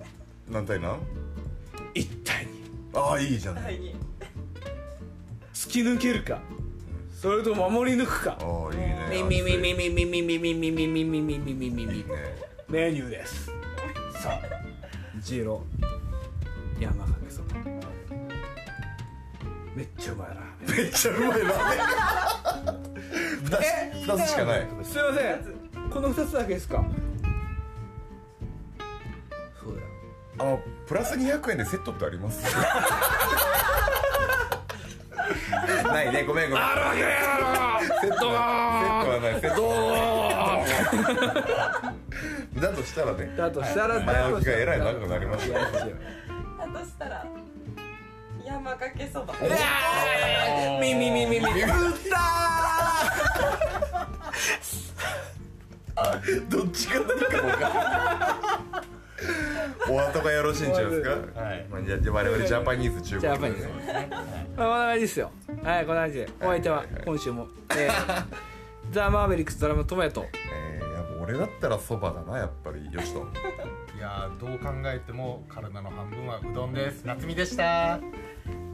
[0.51, 0.99] 何対何
[1.95, 2.47] ？1対
[2.93, 3.59] 2ああいいじゃん。
[3.59, 3.79] あはい。
[3.79, 3.95] に
[5.53, 6.41] 突き抜けるか。
[7.21, 8.39] それとも守り抜くか。
[8.41, 9.09] あいいね。
[9.11, 12.09] ミンミンミンミンミンミンミンミンミンミンミンミンミンミンミンミンミンミンいいね
[12.69, 13.51] メニューです
[14.13, 14.41] さあ
[15.21, 15.63] ジロ
[16.79, 17.55] 山かけそば
[19.75, 21.77] めっちゃうまいラーメンめっちゃうまいラーメ
[22.67, 22.89] ン
[23.45, 26.85] 二つ二つしかないすいませんこの2つだけですか
[30.39, 32.43] あのプラス200円でセットってあります？
[35.85, 36.65] ないねごめんごめん。
[36.65, 38.01] あるわけねえだろ！
[38.01, 40.65] セットはないセットは
[42.55, 42.61] ない。
[42.61, 43.35] だとしたらね。
[43.37, 44.77] だとしたら前置きがえら。
[44.77, 45.53] い長くなりまだとし
[46.99, 47.25] たら
[48.45, 49.35] 山かけそば。
[49.35, 51.51] うわーミミミミミ打
[51.91, 52.19] った
[56.49, 58.98] どっちか何かも分かんない
[59.91, 61.11] お後がよろしいんちゃいますか？
[61.11, 61.17] は
[61.55, 61.67] い。
[61.71, 63.69] まあじゃあ我々ジャパニーズ中国ジャパニーズ
[64.57, 65.31] まあまあいいですよ
[65.63, 66.29] はいこんな感じで。
[66.41, 68.25] お相手は今週も、えー
[68.91, 70.25] ザ・マーベリックスドラムトマヤと。
[70.51, 73.19] えー、やっぱ俺だったらそばだなやっぱりよしと。
[73.97, 77.05] いやーどう考えても体の半分はうどんです。
[77.05, 77.99] 夏美でした。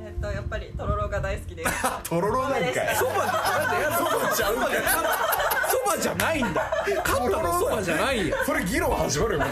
[0.07, 1.71] えっとやっぱりとろろが大好きです。
[2.09, 2.75] とろろなんかい。
[2.95, 4.69] そばそばちゃうか
[5.69, 6.63] そばじゃないんだ。
[7.05, 9.45] 勝ったのそばじゃないよそれ議論始まるよ